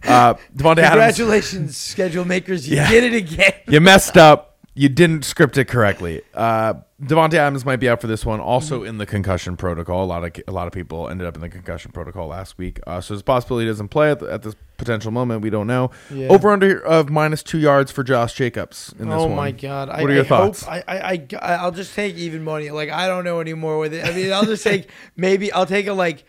uh, 0.03 0.35
Davante 0.55 0.79
Adams, 0.79 1.15
Congratulations, 1.17 1.77
schedule 1.77 2.25
makers! 2.25 2.67
You 2.67 2.77
Yeah. 2.77 2.89
did 2.89 3.13
it 3.13 3.15
again. 3.17 3.53
you 3.67 3.81
messed 3.81 4.17
up. 4.17 4.49
You 4.75 4.89
didn't 4.89 5.23
script 5.23 5.55
it 5.59 5.65
correctly. 5.65 6.23
Uh, 6.33 6.73
Davante 6.99 7.35
Adams 7.35 7.63
might 7.63 7.75
be 7.75 7.87
out 7.87 8.01
for 8.01 8.07
this 8.07 8.25
one. 8.25 8.39
Also 8.39 8.83
in 8.83 8.97
the 8.97 9.05
concussion 9.05 9.55
protocol. 9.55 10.03
A 10.03 10.05
lot 10.05 10.23
of 10.23 10.43
a 10.47 10.51
lot 10.51 10.65
of 10.65 10.73
people 10.73 11.09
ended 11.09 11.27
up 11.27 11.35
in 11.35 11.41
the 11.41 11.49
concussion 11.49 11.91
protocol 11.91 12.27
last 12.27 12.57
week. 12.57 12.79
Uh, 12.87 12.99
so 12.99 13.13
there's 13.13 13.21
a 13.21 13.23
possibility 13.23 13.65
he 13.65 13.69
doesn't 13.71 13.89
play 13.89 14.09
at, 14.09 14.19
the, 14.19 14.31
at 14.33 14.41
this 14.41 14.55
potential 14.77 15.11
moment. 15.11 15.41
We 15.43 15.51
don't 15.51 15.67
know. 15.67 15.91
Yeah. 16.11 16.29
Over 16.29 16.49
under 16.51 16.83
of 16.83 17.11
minus 17.11 17.43
two 17.43 17.59
yards 17.59 17.91
for 17.91 18.03
Josh 18.03 18.33
Jacobs 18.33 18.95
in 18.97 19.09
this 19.09 19.19
oh 19.19 19.27
one. 19.27 19.35
my 19.35 19.51
god! 19.51 19.89
I, 19.89 20.01
What 20.01 20.09
are 20.09 20.13
your 20.15 20.25
I 20.25 20.27
thoughts? 20.27 20.63
Hope, 20.63 20.83
I, 20.87 20.97
I, 20.97 21.27
I, 21.39 21.53
I'll 21.55 21.71
just 21.71 21.93
take 21.93 22.15
even 22.15 22.43
money. 22.43 22.71
Like 22.71 22.89
I 22.89 23.05
don't 23.07 23.25
know 23.25 23.41
anymore 23.41 23.77
with 23.77 23.93
it. 23.93 24.03
I 24.03 24.11
mean, 24.11 24.33
I'll 24.33 24.45
just 24.45 24.63
take 24.63 24.89
maybe 25.15 25.51
I'll 25.51 25.67
take 25.67 25.85
a 25.85 25.93
like 25.93 26.25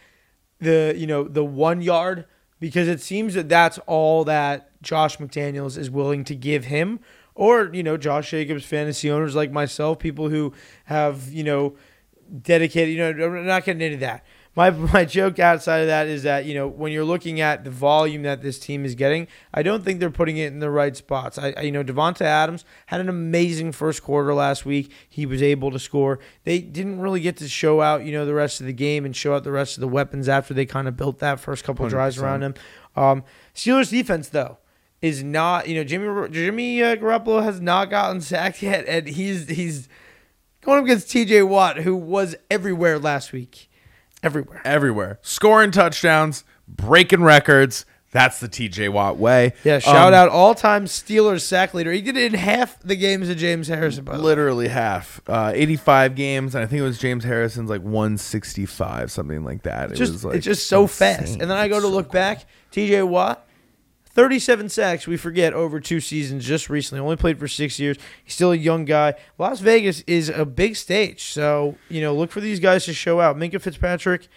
the 0.64 0.94
you 0.96 1.06
know 1.06 1.24
the 1.24 1.44
one 1.44 1.80
yard 1.80 2.26
because 2.60 2.88
it 2.88 3.00
seems 3.00 3.34
that 3.34 3.48
that's 3.48 3.78
all 3.86 4.24
that 4.24 4.70
Josh 4.82 5.18
McDaniels 5.18 5.76
is 5.76 5.90
willing 5.90 6.24
to 6.24 6.34
give 6.34 6.64
him, 6.66 7.00
or 7.34 7.70
you 7.72 7.82
know 7.82 7.96
Josh 7.96 8.30
Jacobs 8.30 8.64
fantasy 8.64 9.10
owners 9.10 9.34
like 9.34 9.52
myself, 9.52 9.98
people 9.98 10.28
who 10.28 10.52
have 10.86 11.32
you 11.32 11.44
know 11.44 11.76
dedicated. 12.42 12.94
You 12.94 13.14
know, 13.14 13.26
I'm 13.26 13.46
not 13.46 13.64
getting 13.64 13.82
into 13.82 13.98
that. 13.98 14.24
My 14.56 14.70
my 14.92 15.04
joke 15.04 15.38
outside 15.38 15.78
of 15.78 15.86
that 15.88 16.06
is 16.06 16.22
that 16.22 16.44
you 16.44 16.54
know 16.54 16.68
when 16.68 16.92
you're 16.92 17.04
looking 17.04 17.40
at 17.40 17.64
the 17.64 17.70
volume 17.70 18.22
that 18.22 18.42
this 18.42 18.58
team 18.58 18.84
is 18.84 18.94
getting, 18.94 19.26
I 19.52 19.62
don't 19.62 19.84
think 19.84 20.00
they're 20.00 20.10
putting 20.10 20.36
it 20.36 20.48
in 20.48 20.60
the 20.60 20.70
right 20.70 20.96
spots. 20.96 21.38
I, 21.38 21.54
I 21.56 21.62
you 21.62 21.72
know 21.72 21.84
Davante 21.84 22.22
Adams 22.22 22.64
had 22.86 23.00
an 23.00 23.08
amazing 23.08 23.72
first 23.72 24.02
quarter 24.02 24.34
last 24.34 24.64
week. 24.64 24.92
He 25.08 25.26
was 25.26 25.42
able 25.42 25.70
to 25.70 25.78
score. 25.78 26.20
They 26.44 26.60
didn't 26.60 27.00
really 27.00 27.20
get 27.20 27.36
to 27.38 27.48
show 27.48 27.80
out 27.80 28.04
you 28.04 28.12
know 28.12 28.26
the 28.26 28.34
rest 28.34 28.60
of 28.60 28.66
the 28.66 28.72
game 28.72 29.04
and 29.04 29.14
show 29.14 29.34
out 29.34 29.44
the 29.44 29.52
rest 29.52 29.76
of 29.76 29.80
the 29.80 29.88
weapons 29.88 30.28
after 30.28 30.54
they 30.54 30.66
kind 30.66 30.88
of 30.88 30.96
built 30.96 31.18
that 31.18 31.40
first 31.40 31.64
couple 31.64 31.88
drives 31.88 32.18
100%. 32.18 32.22
around 32.22 32.42
him. 32.42 32.54
Um, 32.96 33.24
Steelers 33.54 33.90
defense 33.90 34.28
though 34.28 34.58
is 35.04 35.22
not 35.22 35.68
you 35.68 35.74
know 35.74 35.84
Jimmy 35.84 36.28
Jimmy 36.30 36.82
uh, 36.82 36.96
Garoppolo 36.96 37.42
has 37.42 37.60
not 37.60 37.90
gotten 37.90 38.22
sacked 38.22 38.62
yet, 38.62 38.86
and 38.88 39.06
he's 39.06 39.48
he's 39.48 39.88
going 40.62 40.78
up 40.78 40.84
against 40.84 41.10
T.J. 41.10 41.42
Watt 41.42 41.78
who 41.78 41.94
was 41.94 42.34
everywhere 42.50 42.98
last 42.98 43.30
week, 43.30 43.68
everywhere. 44.24 44.62
Everywhere. 44.64 45.18
Scoring 45.22 45.70
touchdowns, 45.70 46.44
breaking 46.66 47.22
records. 47.22 47.84
That's 48.10 48.38
the 48.38 48.48
TJ 48.48 48.90
Watt 48.90 49.16
way. 49.16 49.54
Yeah, 49.64 49.80
shout 49.80 50.12
Um, 50.12 50.14
out 50.14 50.28
all 50.28 50.54
time 50.54 50.84
Steelers 50.84 51.40
sack 51.40 51.74
leader. 51.74 51.90
He 51.90 52.00
did 52.00 52.16
it 52.16 52.32
in 52.32 52.38
half 52.38 52.78
the 52.80 52.94
games 52.94 53.28
of 53.28 53.36
James 53.36 53.66
Harrison, 53.66 54.04
by. 54.04 54.14
Literally 54.16 54.68
half. 54.68 55.20
Uh, 55.26 55.50
85 55.52 56.14
games, 56.14 56.54
and 56.54 56.62
I 56.62 56.66
think 56.68 56.78
it 56.78 56.84
was 56.84 56.98
James 56.98 57.24
Harrison's 57.24 57.68
like 57.68 57.82
165, 57.82 59.10
something 59.10 59.42
like 59.44 59.62
that. 59.64 59.90
It 59.90 59.96
Just, 59.96 60.12
was 60.12 60.24
like 60.24 60.36
it's 60.36 60.44
just 60.44 60.68
so 60.68 60.82
insane. 60.82 61.16
fast. 61.16 61.32
And 61.40 61.50
then 61.50 61.56
I 61.56 61.66
go 61.66 61.80
to 61.80 61.86
It's 61.86 61.94
look 61.94 62.06
so 62.06 62.12
back, 62.12 62.44
TJ 62.72 63.06
Watt, 63.08 63.44
37 64.14 64.68
sacks, 64.68 65.06
we 65.06 65.16
forget, 65.16 65.52
over 65.52 65.80
two 65.80 66.00
seasons 66.00 66.46
just 66.46 66.70
recently. 66.70 67.02
Only 67.02 67.16
played 67.16 67.38
for 67.38 67.48
six 67.48 67.78
years. 67.80 67.96
He's 68.22 68.34
still 68.34 68.52
a 68.52 68.56
young 68.56 68.84
guy. 68.84 69.14
Las 69.38 69.60
Vegas 69.60 70.02
is 70.06 70.28
a 70.28 70.44
big 70.44 70.76
stage. 70.76 71.24
So, 71.24 71.76
you 71.88 72.00
know, 72.00 72.14
look 72.14 72.30
for 72.30 72.40
these 72.40 72.60
guys 72.60 72.84
to 72.84 72.94
show 72.94 73.20
out. 73.20 73.36
Minkah 73.36 73.60
Fitzpatrick, 73.60 74.28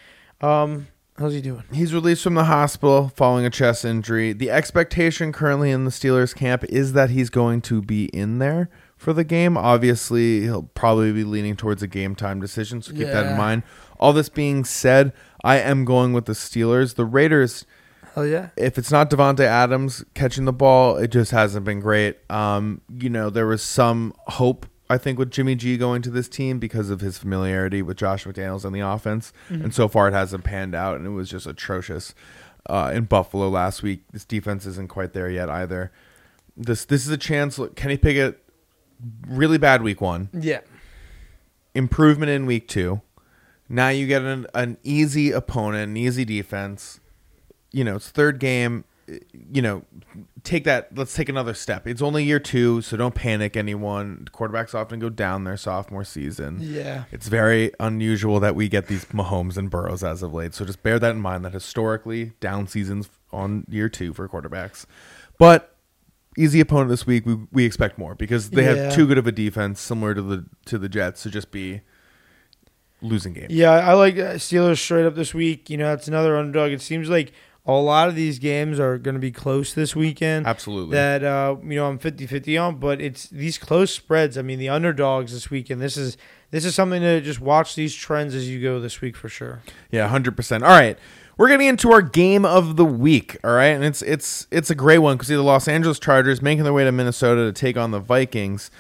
um, 0.42 0.88
how's 1.18 1.34
he 1.34 1.42
doing? 1.42 1.64
He's 1.72 1.94
released 1.94 2.24
from 2.24 2.34
the 2.34 2.46
hospital 2.46 3.12
following 3.16 3.46
a 3.46 3.52
chest 3.52 3.86
injury. 3.86 4.34
The 4.34 4.50
expectation 4.50 5.32
currently 5.32 5.70
in 5.70 5.86
the 5.86 5.92
Steelers 5.92 6.36
camp 6.36 6.64
is 6.66 6.94
that 6.94 7.12
he's 7.12 7.30
going 7.30 7.62
to 7.62 7.82
be 7.82 8.06
in 8.06 8.40
there 8.40 8.70
for 8.98 9.14
the 9.14 9.24
game. 9.24 9.56
Obviously, 9.58 10.42
he'll 10.42 10.64
probably 10.64 11.14
be 11.14 11.24
leaning 11.24 11.56
towards 11.56 11.84
a 11.84 11.88
game 11.88 12.16
time 12.16 12.40
decision, 12.42 12.82
so 12.82 12.94
keep 12.94 13.08
that 13.08 13.28
in 13.28 13.38
mind. 13.38 13.62
All 14.00 14.12
this 14.12 14.30
being 14.30 14.64
said, 14.66 15.14
I 15.44 15.60
am 15.60 15.86
going 15.86 16.14
with 16.14 16.26
the 16.26 16.34
Steelers. 16.34 16.96
The 16.96 17.06
Raiders, 17.06 17.66
Hell 18.18 18.26
yeah. 18.26 18.50
if 18.58 18.80
it's 18.80 18.92
not 18.92 19.12
Davante 19.12 19.42
Adams 19.42 20.04
catching 20.16 20.46
the 20.46 20.54
ball, 20.54 20.98
it 20.98 21.10
just 21.12 21.30
hasn't 21.30 21.66
been 21.66 21.80
great. 21.80 22.18
Um, 22.32 22.82
you 22.90 23.12
know, 23.12 23.30
there 23.30 23.46
was 23.46 23.62
some 23.62 24.12
hope 24.26 24.66
I 24.90 24.98
think 24.98 25.20
with 25.20 25.30
Jimmy 25.30 25.54
G 25.54 25.78
going 25.78 26.02
to 26.02 26.10
this 26.10 26.28
team 26.28 26.58
because 26.58 26.90
of 26.90 27.00
his 27.02 27.18
familiarity 27.20 27.82
with 27.84 27.98
Josh 27.98 28.24
McDaniels 28.26 28.66
and 28.66 28.74
the 28.74 28.80
offense, 28.80 29.34
and 29.50 29.72
so 29.74 29.88
far 29.88 30.08
it 30.08 30.14
hasn't 30.14 30.46
panned 30.46 30.74
out, 30.74 30.96
and 30.96 31.06
it 31.06 31.10
was 31.12 31.30
just 31.30 31.46
atrocious 31.46 32.16
uh, 32.70 32.92
in 32.94 33.04
Buffalo 33.04 33.50
last 33.50 33.84
week. 33.84 34.04
This 34.14 34.26
defense 34.26 34.66
isn't 34.66 34.88
quite 34.90 35.14
there 35.14 35.30
yet 35.30 35.50
either. 35.50 35.92
This 36.56 36.86
this 36.86 37.06
is 37.06 37.12
a 37.12 37.18
chance. 37.18 37.60
Look, 37.60 37.76
Kenny 37.76 37.98
Pickett, 37.98 38.42
really 39.28 39.58
bad 39.60 39.84
week 39.84 40.02
one, 40.02 40.30
Yeah. 40.34 40.62
improvement 41.76 42.32
in 42.32 42.46
week 42.46 42.68
two. 42.68 43.02
Now 43.70 43.90
you 43.90 44.08
get 44.08 44.22
an, 44.24 44.48
an 44.56 44.78
easy 44.84 45.32
opponent, 45.32 45.90
an 45.90 45.98
easy 45.98 46.26
defense. 46.26 47.00
You 47.72 47.84
know, 47.84 47.96
it's 47.98 48.10
third 48.10 48.40
game. 48.40 48.84
You 49.32 49.62
know, 49.62 49.84
take 50.44 50.66
that. 50.66 50.90
Let's 50.98 51.14
take 51.16 51.30
another 51.30 51.54
step. 51.54 51.88
It's 51.88 52.02
only 52.02 52.26
year 52.26 52.40
two, 52.40 52.82
so 52.82 52.98
don't 52.98 53.16
panic, 53.16 53.56
anyone. 53.56 54.28
Quarterbacks 54.34 54.76
often 54.76 55.00
go 55.00 55.08
down 55.10 55.46
their 55.46 55.56
sophomore 55.56 56.04
season. 56.04 56.58
Yeah. 56.62 57.06
It's 57.12 57.30
very 57.30 57.72
unusual 57.80 58.42
that 58.42 58.54
we 58.56 58.68
get 58.68 58.88
these 58.88 59.06
Mahomes 59.06 59.56
and 59.56 59.70
Burrows 59.70 60.04
as 60.04 60.24
of 60.24 60.34
late. 60.34 60.54
So 60.54 60.66
just 60.66 60.84
bear 60.84 61.00
that 61.00 61.12
in 61.12 61.22
mind 61.22 61.46
that 61.46 61.54
historically 61.54 62.34
down 62.42 62.68
seasons 62.68 63.10
on 63.32 63.66
year 63.70 63.88
two 63.88 64.14
for 64.14 64.28
quarterbacks. 64.28 64.86
But 65.38 65.74
easy 66.38 66.60
opponent 66.60 66.90
this 66.90 67.08
week, 67.08 67.26
we, 67.26 67.38
we 67.54 67.64
expect 67.64 67.98
more 67.98 68.14
because 68.14 68.50
they 68.50 68.66
Yeah. 68.66 68.76
have 68.88 68.94
too 68.96 69.08
good 69.08 69.18
of 69.18 69.26
a 69.26 69.32
defense, 69.32 69.80
similar 69.80 70.16
to 70.16 70.22
the 70.22 70.46
to 70.66 70.78
the 70.78 70.90
Jets, 70.90 71.24
to 71.24 71.30
just 71.30 71.52
be 71.52 71.80
losing 73.02 73.32
games. 73.34 73.54
Yeah, 73.54 73.72
I 73.72 73.94
like 73.94 74.16
uh, 74.16 74.34
Steelers 74.34 74.80
straight 74.80 75.06
up 75.06 75.16
this 75.16 75.34
week. 75.34 75.70
You 75.70 75.78
know, 75.78 75.94
it's 75.94 76.08
another 76.10 76.36
underdog. 76.38 76.72
It 76.72 76.82
seems 76.82 77.10
like 77.10 77.32
a 77.68 77.74
lot 77.74 78.08
of 78.08 78.16
these 78.16 78.40
games 78.40 78.80
are 78.80 78.98
going 78.98 79.16
to 79.16 79.20
be 79.20 79.32
close 79.32 79.74
this 79.74 79.96
weekend. 79.96 80.48
Absolutely. 80.48 80.96
That 80.96 81.24
uh, 81.24 81.58
you 81.62 81.76
know, 81.76 81.88
I'm 81.88 82.00
50-50 82.00 82.62
on, 82.62 82.78
but 82.78 83.02
it's 83.02 83.28
these 83.28 83.58
close 83.58 83.94
spreads. 83.94 84.38
I 84.38 84.42
mean, 84.42 84.58
the 84.58 84.70
underdogs 84.70 85.34
this 85.34 85.50
weekend. 85.50 85.82
This 85.82 85.98
is 85.98 86.18
this 86.52 86.64
is 86.64 86.74
something 86.74 87.02
to 87.02 87.20
just 87.20 87.42
watch 87.42 87.76
these 87.76 87.94
trends 87.94 88.34
as 88.34 88.50
you 88.50 88.62
go 88.62 88.80
this 88.80 89.02
week 89.02 89.18
for 89.18 89.28
sure. 89.28 89.62
Yeah, 89.92 90.08
hundred 90.08 90.38
percent. 90.38 90.64
All 90.64 90.70
right, 90.70 90.98
we're 91.36 91.50
getting 91.50 91.68
into 91.68 91.92
our 91.92 92.02
game 92.02 92.46
of 92.46 92.78
the 92.78 92.86
week. 92.86 93.38
All 93.44 93.52
right, 93.52 93.68
and 93.68 93.84
it's 93.84 94.02
it's 94.02 94.48
it's 94.50 94.70
a 94.70 94.76
great 94.76 95.00
one 95.00 95.18
because 95.18 95.28
the 95.28 95.42
Los 95.42 95.68
Angeles 95.68 96.00
Chargers 96.00 96.42
making 96.42 96.64
their 96.64 96.74
way 96.74 96.86
to 96.86 96.92
Minnesota 96.94 97.46
to 97.46 97.52
take 97.52 97.76
on 97.76 97.92
the 97.92 98.00
Vikings. 98.00 98.72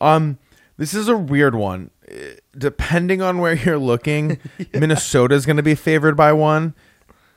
Um, 0.00 0.38
this 0.76 0.94
is 0.94 1.08
a 1.08 1.16
weird 1.16 1.54
one. 1.56 1.90
Eh, 2.06 2.34
Depending 2.56 3.20
on 3.22 3.38
where 3.38 3.54
you're 3.54 3.78
looking, 3.78 4.38
Minnesota 4.72 5.34
is 5.34 5.44
going 5.46 5.56
to 5.56 5.62
be 5.62 5.74
favored 5.74 6.16
by 6.16 6.32
one. 6.32 6.74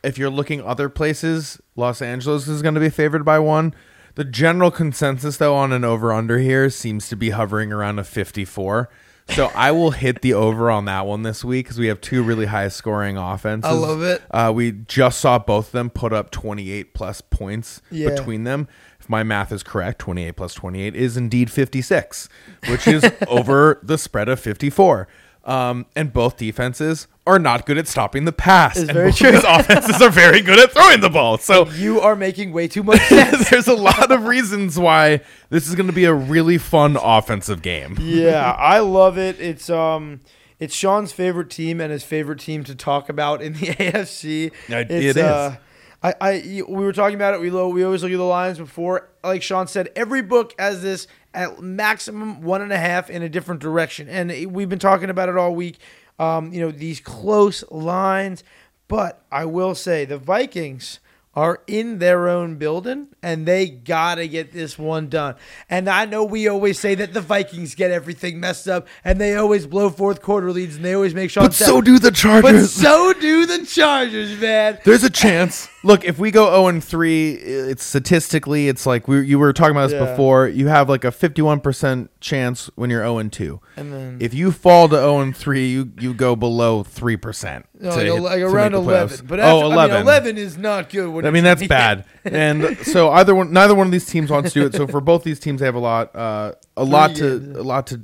If 0.04 0.18
you're 0.18 0.30
looking 0.30 0.62
other 0.62 0.90
places, 0.90 1.60
Los 1.76 2.02
Angeles 2.02 2.48
is 2.48 2.62
going 2.62 2.76
to 2.76 2.80
be 2.80 2.90
favored 2.90 3.26
by 3.26 3.40
one. 3.40 3.74
The 4.16 4.24
general 4.26 4.72
consensus, 4.72 5.38
though, 5.38 5.56
on 5.56 5.72
an 5.72 5.84
over 5.86 6.12
under 6.12 6.40
here 6.40 6.70
seems 6.70 7.08
to 7.10 7.16
be 7.16 7.30
hovering 7.32 7.72
around 7.72 8.00
a 8.00 8.04
54. 8.04 8.90
So 9.30 9.52
I 9.54 9.72
will 9.72 9.92
hit 9.92 10.22
the 10.24 10.34
over 10.34 10.72
on 10.72 10.86
that 10.86 11.06
one 11.06 11.22
this 11.22 11.46
week 11.46 11.66
because 11.68 11.78
we 11.78 11.86
have 11.88 12.02
two 12.02 12.24
really 12.24 12.48
high 12.48 12.68
scoring 12.70 13.16
offenses. 13.16 13.70
I 13.70 13.74
love 13.76 14.02
it. 14.02 14.24
Uh, 14.32 14.52
we 14.56 14.72
just 14.72 15.20
saw 15.20 15.38
both 15.38 15.68
of 15.68 15.72
them 15.74 15.92
put 15.92 16.12
up 16.12 16.32
28 16.32 16.96
plus 16.96 17.22
points 17.22 17.82
Yeah. 17.92 18.10
between 18.10 18.44
them. 18.44 18.68
If 19.00 19.08
my 19.08 19.22
math 19.22 19.52
is 19.52 19.62
correct, 19.62 20.00
28 20.00 20.32
plus 20.36 20.56
28 20.56 20.96
is 20.96 21.16
indeed 21.16 21.52
56, 21.52 22.28
which 22.70 22.88
is 22.88 23.06
over 23.28 23.80
the 23.84 24.00
spread 24.00 24.30
of 24.30 24.40
54. 24.40 25.08
Um, 25.50 25.88
and 25.96 26.14
both 26.14 26.38
defenses 26.38 27.08
are 27.26 27.40
not 27.40 27.66
good 27.66 27.78
at 27.80 27.88
stopping 27.88 28.26
the 28.26 28.32
pass. 28.32 28.78
It's 28.78 28.90
and 28.90 28.94
very 28.94 29.10
both 29.10 29.18
true. 29.18 29.32
These 29.32 29.44
offenses 29.48 30.00
are 30.02 30.12
very 30.12 30.42
good 30.42 30.60
at 30.60 30.72
throwing 30.72 31.00
the 31.02 31.10
ball. 31.10 31.40
So 31.40 31.68
You 31.72 32.00
are 32.02 32.16
making 32.16 32.52
way 32.54 32.68
too 32.68 32.84
much 32.84 33.02
sense. 33.08 33.50
there's 33.52 33.68
a 33.68 33.74
lot 33.74 34.12
of 34.12 34.26
reasons 34.26 34.78
why 34.78 35.22
this 35.50 35.68
is 35.68 35.74
going 35.74 35.88
to 35.88 35.94
be 35.94 36.06
a 36.06 36.14
really 36.14 36.60
fun 36.60 36.98
offensive 37.02 37.62
game. 37.64 37.98
yeah, 38.00 38.52
I 38.52 38.80
love 38.80 39.18
it. 39.18 39.40
It's 39.40 39.70
um 39.72 40.22
it's 40.60 40.76
Sean's 40.76 41.12
favorite 41.14 41.50
team 41.50 41.82
and 41.82 41.92
his 41.92 42.04
favorite 42.04 42.40
team 42.40 42.64
to 42.66 42.76
talk 42.76 43.10
about 43.10 43.42
in 43.42 43.54
the 43.54 43.60
AFC. 43.68 44.52
Yeah, 44.68 44.80
it 44.80 44.92
It's. 44.92 45.18
Uh, 45.18 45.56
I, 46.02 46.14
I 46.22 46.64
we 46.68 46.86
were 46.86 46.94
talking 46.94 47.16
about 47.16 47.34
it. 47.34 47.42
We 47.42 47.50
lo- 47.50 47.70
we 47.70 47.84
always 47.84 48.04
look 48.04 48.12
at 48.12 48.18
the 48.18 48.24
lines 48.24 48.58
before. 48.58 49.10
Like 49.24 49.42
Sean 49.42 49.68
said, 49.68 49.90
every 49.96 50.22
book 50.22 50.54
has 50.58 50.82
this 50.82 51.08
at 51.34 51.62
maximum 51.62 52.42
one 52.42 52.62
and 52.62 52.72
a 52.72 52.78
half 52.78 53.10
in 53.10 53.22
a 53.22 53.30
different 53.30 53.62
direction, 53.62 54.08
and 54.10 54.54
we've 54.54 54.70
been 54.70 54.80
talking 54.80 55.10
about 55.10 55.30
it 55.30 55.38
all 55.38 55.54
week. 55.56 55.78
Um, 56.18 56.52
you 56.52 56.60
know 56.60 56.72
these 56.72 57.00
close 57.00 57.64
lines, 57.72 58.44
but 58.88 59.24
I 59.32 59.46
will 59.46 59.76
say 59.76 60.06
the 60.06 60.18
Vikings 60.18 61.00
are 61.36 61.62
in 61.68 62.00
their 62.00 62.28
own 62.28 62.56
building 62.56 63.08
and 63.22 63.46
they 63.46 63.68
gotta 63.68 64.28
get 64.28 64.52
this 64.52 64.78
one 64.80 65.08
done. 65.08 65.36
And 65.70 65.88
I 65.88 66.06
know 66.06 66.24
we 66.24 66.48
always 66.48 66.80
say 66.80 66.96
that 66.96 67.14
the 67.14 67.22
Vikings 67.22 67.76
get 67.76 67.92
everything 67.92 68.40
messed 68.40 68.68
up 68.68 68.88
and 69.06 69.22
they 69.22 69.36
always 69.36 69.68
blow 69.68 69.90
fourth 69.90 70.22
quarter 70.22 70.52
leads 70.52 70.76
and 70.76 70.84
they 70.84 70.94
always 70.94 71.14
make 71.14 71.30
Sean 71.30 71.46
But 71.46 71.54
so 71.54 71.82
do 71.82 72.00
the 72.00 72.12
Chargers. 72.12 72.52
But 72.52 72.68
so 72.68 73.14
do 73.14 73.46
the 73.46 73.66
Chargers, 73.66 74.38
man. 74.40 74.80
There's 74.84 75.04
a 75.04 75.10
chance. 75.10 75.70
Look, 75.82 76.04
if 76.04 76.20
we 76.20 76.30
go 76.30 76.48
0 76.48 76.68
and 76.68 76.84
3, 76.84 77.32
it's 77.36 77.84
statistically, 77.86 78.68
it's 78.68 78.86
like 78.86 79.08
we 79.08 79.26
you 79.26 79.40
were 79.40 79.54
talking 79.54 79.72
about 79.72 79.90
this 79.90 80.00
Yeah. 80.02 80.10
before. 80.12 80.48
You 80.50 80.68
have 80.68 80.90
like 80.90 81.06
a 81.06 81.12
51% 81.12 82.10
chance 82.20 82.70
when 82.76 82.90
you're 82.90 83.02
0 83.04 83.18
and 83.20 83.32
2. 83.32 83.62
And 83.78 83.94
then 83.94 84.18
If 84.20 84.34
you 84.34 84.52
fall 84.52 84.90
to 84.90 84.96
0 84.96 85.20
and 85.22 85.36
3, 85.36 85.68
you, 85.70 85.92
you 85.98 86.14
go 86.14 86.36
below 86.36 86.84
3%. 86.84 87.64
no, 87.80 87.92
to 87.92 87.96
like, 87.96 88.06
hit- 88.06 88.22
like 88.22 88.42
around 88.42 88.74
eleven. 88.74 89.26
But 89.26 89.40
oh, 89.40 89.44
after, 89.44 89.66
11. 89.68 89.78
I 89.80 89.88
mean, 90.00 90.02
eleven 90.08 90.38
is 90.38 90.58
not 90.58 90.90
good. 90.90 91.08
when 91.10 91.26
I 91.26 91.32
mean 91.32 91.46
that's 91.46 91.66
bad, 91.80 92.04
and 92.26 92.78
so 92.80 93.12
either 93.12 93.34
one, 93.34 93.54
neither 93.54 93.74
one 93.74 93.88
of 93.88 93.92
these 93.92 94.06
teams 94.06 94.30
wants 94.30 94.52
to 94.54 94.60
do 94.60 94.66
it. 94.66 94.74
So 94.74 94.86
for 94.86 95.00
both 95.00 95.24
these 95.24 95.40
teams, 95.40 95.62
they 95.62 95.66
have 95.66 95.76
a 95.76 95.80
lot, 95.80 96.14
uh, 96.14 96.54
a 96.76 96.84
lot 96.84 97.16
to, 97.16 97.36
a 97.58 97.64
lot 97.64 97.88
to, 97.88 98.02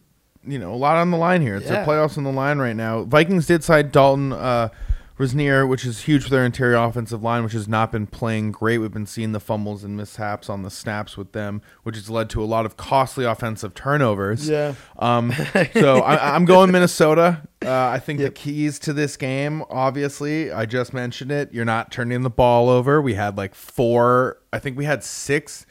you 0.47 0.59
know, 0.59 0.73
a 0.73 0.77
lot 0.77 0.95
on 0.95 1.11
the 1.11 1.17
line 1.17 1.41
here. 1.41 1.57
It's 1.57 1.65
Yeah. 1.65 1.83
their 1.83 1.85
playoffs 1.85 2.17
on 2.17 2.23
the 2.23 2.31
line 2.31 2.57
right 2.57 2.75
now. 2.75 3.03
Vikings 3.03 3.47
did 3.47 3.65
side 3.65 3.91
Dalton 3.91 4.31
uh, 4.31 4.69
Risner, 5.17 5.65
which 5.67 5.85
is 5.85 6.01
huge 6.01 6.23
for 6.25 6.29
their 6.29 6.43
interior 6.45 6.75
offensive 6.75 7.23
line, 7.23 7.43
which 7.43 7.53
has 7.53 7.69
not 7.69 7.89
been 7.89 8.05
playing 8.05 8.51
great. 8.51 8.79
We've 8.79 8.91
been 8.91 9.05
seeing 9.05 9.31
the 9.31 9.39
fumbles 9.39 9.83
and 9.85 9.95
mishaps 9.95 10.49
on 10.49 10.63
the 10.63 10.69
snaps 10.69 11.15
with 11.15 11.31
them, 11.31 11.61
which 11.83 11.95
has 11.95 12.09
led 12.09 12.29
to 12.31 12.43
a 12.43 12.45
lot 12.45 12.65
of 12.65 12.75
costly 12.75 13.23
offensive 13.23 13.73
turnovers. 13.73 14.49
Yeah. 14.49 14.73
Um, 14.99 15.31
so 15.73 15.99
I, 15.99 16.35
I'm 16.35 16.43
going 16.43 16.69
Minnesota. 16.71 17.41
Uh, 17.63 17.71
I 17.71 17.99
think 17.99 18.19
Yep. 18.19 18.35
the 18.35 18.39
keys 18.39 18.77
to 18.79 18.91
this 18.93 19.15
game, 19.15 19.63
obviously, 19.69 20.51
I 20.51 20.65
just 20.65 20.93
mentioned 20.93 21.31
it. 21.31 21.53
You're 21.53 21.63
not 21.65 21.91
turning 21.91 22.21
the 22.23 22.29
ball 22.29 22.67
over. 22.69 23.01
We 23.01 23.13
had 23.13 23.37
like 23.37 23.55
four. 23.55 24.39
I 24.51 24.59
think 24.59 24.77
we 24.77 24.83
had 24.83 25.01
six 25.01 25.65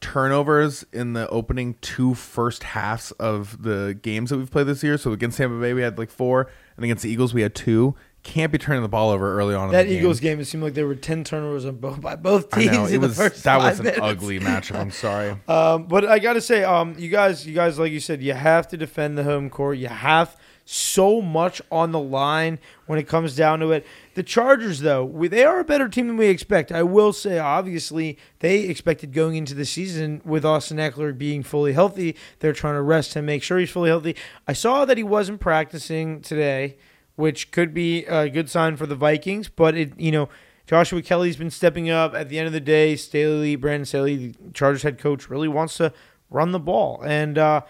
turnovers 0.00 0.84
in 0.92 1.12
the 1.12 1.28
opening 1.28 1.74
two 1.80 2.14
first 2.14 2.62
halves 2.62 3.10
of 3.12 3.62
the 3.62 3.98
games 4.00 4.30
that 4.30 4.36
we've 4.38 4.50
played 4.50 4.66
this 4.66 4.82
year. 4.82 4.96
So 4.96 5.12
against 5.12 5.38
Tampa 5.38 5.58
Bay, 5.60 5.72
we 5.74 5.82
had 5.82 5.98
like 5.98 6.10
four, 6.10 6.48
and 6.76 6.84
against 6.84 7.02
the 7.02 7.10
Eagles, 7.10 7.34
we 7.34 7.42
had 7.42 7.54
two. 7.54 7.94
Can't 8.24 8.52
be 8.52 8.58
turning 8.58 8.82
the 8.82 8.88
ball 8.88 9.10
over 9.10 9.38
early 9.38 9.54
on. 9.54 9.70
That 9.70 9.86
in 9.86 9.92
the 9.92 9.98
Eagles 9.98 10.20
game. 10.20 10.38
it 10.40 10.44
seemed 10.46 10.62
like 10.62 10.74
there 10.74 10.86
were 10.86 10.94
ten 10.94 11.24
turnovers 11.24 11.64
on 11.64 11.76
both 11.76 12.00
by 12.00 12.16
both 12.16 12.50
teams 12.50 12.72
know 12.72 12.86
in 12.86 12.94
it 12.94 12.98
was 12.98 13.16
the 13.16 13.22
first 13.30 13.44
that 13.44 13.56
was 13.58 13.78
an 13.78 13.86
minutes. 13.86 14.02
ugly 14.02 14.38
matchup. 14.38 14.76
I'm 14.76 14.90
sorry. 14.90 15.36
Um, 15.48 15.84
but 15.84 16.04
I 16.04 16.18
gotta 16.18 16.40
say, 16.40 16.62
um, 16.62 16.94
you 16.98 17.08
guys, 17.08 17.46
you 17.46 17.54
guys, 17.54 17.78
like 17.78 17.90
you 17.92 18.00
said, 18.00 18.20
you 18.22 18.34
have 18.34 18.68
to 18.68 18.76
defend 18.76 19.16
the 19.16 19.24
home 19.24 19.48
court. 19.48 19.78
You 19.78 19.88
have 19.88 20.36
so 20.70 21.22
much 21.22 21.62
on 21.72 21.92
the 21.92 21.98
line 21.98 22.58
when 22.86 22.98
it 22.98 23.08
comes 23.08 23.34
down 23.34 23.60
to 23.60 23.72
it. 23.72 23.86
The 24.14 24.22
Chargers, 24.22 24.80
though, 24.80 25.02
we, 25.02 25.26
they 25.28 25.42
are 25.44 25.60
a 25.60 25.64
better 25.64 25.88
team 25.88 26.08
than 26.08 26.18
we 26.18 26.26
expect. 26.26 26.70
I 26.70 26.82
will 26.82 27.14
say, 27.14 27.38
obviously, 27.38 28.18
they 28.40 28.60
expected 28.64 29.14
going 29.14 29.36
into 29.36 29.54
the 29.54 29.64
season 29.64 30.20
with 30.26 30.44
Austin 30.44 30.76
Ekeler 30.76 31.16
being 31.16 31.42
fully 31.42 31.72
healthy. 31.72 32.14
They're 32.40 32.52
trying 32.52 32.74
to 32.74 32.82
rest 32.82 33.14
him, 33.14 33.24
make 33.24 33.42
sure 33.42 33.58
he's 33.58 33.70
fully 33.70 33.88
healthy. 33.88 34.14
I 34.46 34.52
saw 34.52 34.84
that 34.84 34.98
he 34.98 35.02
wasn't 35.02 35.40
practicing 35.40 36.20
today, 36.20 36.76
which 37.18 37.50
could 37.50 37.74
be 37.74 38.04
a 38.06 38.28
good 38.30 38.48
sign 38.48 38.76
for 38.76 38.86
the 38.86 38.94
Vikings. 38.94 39.48
But 39.48 39.76
it, 39.76 39.98
you 39.98 40.12
know. 40.12 40.28
Joshua 40.66 41.00
Kelley's 41.00 41.38
been 41.38 41.50
stepping 41.50 41.88
up. 41.88 42.12
At 42.12 42.28
the 42.28 42.38
end 42.38 42.46
of 42.46 42.52
the 42.52 42.60
day, 42.60 42.94
Staley, 42.94 43.56
Brandon 43.56 43.86
Staley, 43.86 44.16
the 44.16 44.34
Chargers 44.52 44.82
head 44.82 44.98
coach, 44.98 45.30
really 45.30 45.48
wants 45.48 45.78
to 45.78 45.94
run 46.28 46.52
the 46.52 46.58
ball. 46.58 47.00
And 47.02 47.38
uh, 47.38 47.62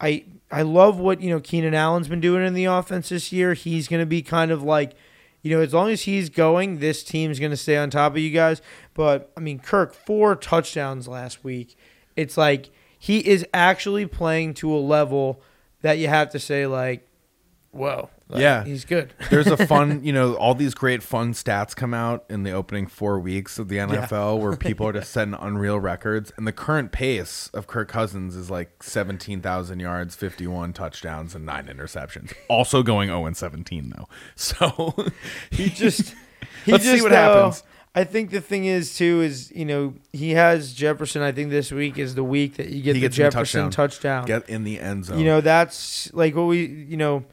I 0.00 0.24
I 0.50 0.62
love 0.62 0.98
what 0.98 1.20
you 1.20 1.30
know 1.30 1.40
Keenan 1.40 1.74
Allen's 1.74 2.08
been 2.08 2.20
doing 2.20 2.44
in 2.44 2.54
the 2.54 2.64
offense 2.64 3.10
this 3.10 3.32
year. 3.32 3.54
He's 3.54 3.86
going 3.88 4.02
to 4.02 4.06
be 4.06 4.22
kind 4.22 4.50
of 4.50 4.62
like, 4.62 4.94
you 5.42 5.56
know, 5.56 5.62
as 5.62 5.72
long 5.72 5.90
as 5.90 6.02
he's 6.02 6.28
going, 6.28 6.80
this 6.80 7.04
team's 7.04 7.38
going 7.38 7.52
to 7.52 7.56
stay 7.56 7.76
on 7.76 7.90
top 7.90 8.12
of 8.12 8.18
you 8.18 8.30
guys. 8.30 8.60
But 8.94 9.30
I 9.36 9.40
mean, 9.40 9.60
Kirk 9.60 9.94
four 9.94 10.34
touchdowns 10.34 11.06
last 11.06 11.44
week. 11.44 11.76
It's 12.16 12.36
like 12.36 12.70
he 12.98 13.20
is 13.20 13.46
actually 13.54 14.06
playing 14.06 14.54
to 14.54 14.74
a 14.74 14.78
level 14.78 15.40
that 15.82 15.98
you 15.98 16.08
have 16.08 16.30
to 16.30 16.38
say 16.40 16.66
like, 16.66 17.06
whoa, 17.70 18.10
like, 18.30 18.40
Yeah. 18.40 18.64
he's 18.64 18.84
good. 18.84 19.12
There's 19.30 19.46
a 19.48 19.66
fun, 19.66 20.02
you 20.04 20.12
know, 20.12 20.34
all 20.34 20.54
these 20.54 20.74
great 20.74 21.02
fun 21.02 21.32
stats 21.32 21.74
come 21.76 21.92
out 21.92 22.24
in 22.30 22.42
the 22.42 22.52
opening 22.52 22.86
four 22.86 23.18
weeks 23.18 23.58
of 23.58 23.68
the 23.68 23.76
NFL 23.76 24.38
where 24.40 24.56
people 24.56 24.86
are 24.88 24.92
just 24.92 25.10
setting 25.10 25.34
unreal 25.34 25.78
records. 25.78 26.32
And 26.36 26.46
the 26.46 26.52
current 26.52 26.92
pace 26.92 27.50
of 27.52 27.66
Kirk 27.66 27.88
Cousins 27.88 28.36
is 28.36 28.50
like 28.50 28.82
17,000 28.82 29.80
yards, 29.80 30.14
51 30.16 30.72
touchdowns, 30.72 31.34
and 31.34 31.44
nine 31.44 31.66
interceptions. 31.66 32.32
Also 32.48 32.82
going 32.82 33.08
0 33.08 33.26
and 33.26 33.36
17, 33.36 33.92
though. 33.96 34.08
So 34.36 34.94
he 35.50 35.68
just 35.68 36.14
he 36.64 36.72
Let's 36.72 36.84
see 36.84 36.92
just, 36.92 37.02
what 37.02 37.12
uh, 37.12 37.16
happens. 37.34 37.62
I 37.94 38.04
think 38.04 38.30
the 38.30 38.40
thing 38.40 38.66
is 38.66 38.96
too 38.96 39.20
is 39.20 39.50
you 39.50 39.64
know 39.64 39.94
he 40.12 40.30
has 40.30 40.72
Jefferson. 40.72 41.22
I 41.22 41.32
think 41.32 41.50
this 41.50 41.72
week 41.72 41.98
is 41.98 42.14
the 42.14 42.22
week 42.22 42.54
that 42.56 42.68
you 42.68 42.82
get 42.82 42.94
He 42.94 43.00
the 43.02 43.08
the 43.08 43.14
Jefferson 43.14 43.70
touchdown. 43.70 44.22
touchdown. 44.22 44.42
get 44.42 44.48
in 44.48 44.62
the 44.64 44.78
end 44.78 45.06
zone. 45.06 45.18
You 45.18 45.24
know 45.24 45.40
that's 45.40 46.12
like 46.14 46.36
what 46.36 46.44
we 46.44 46.64
you 46.66 46.96
know 46.96 47.24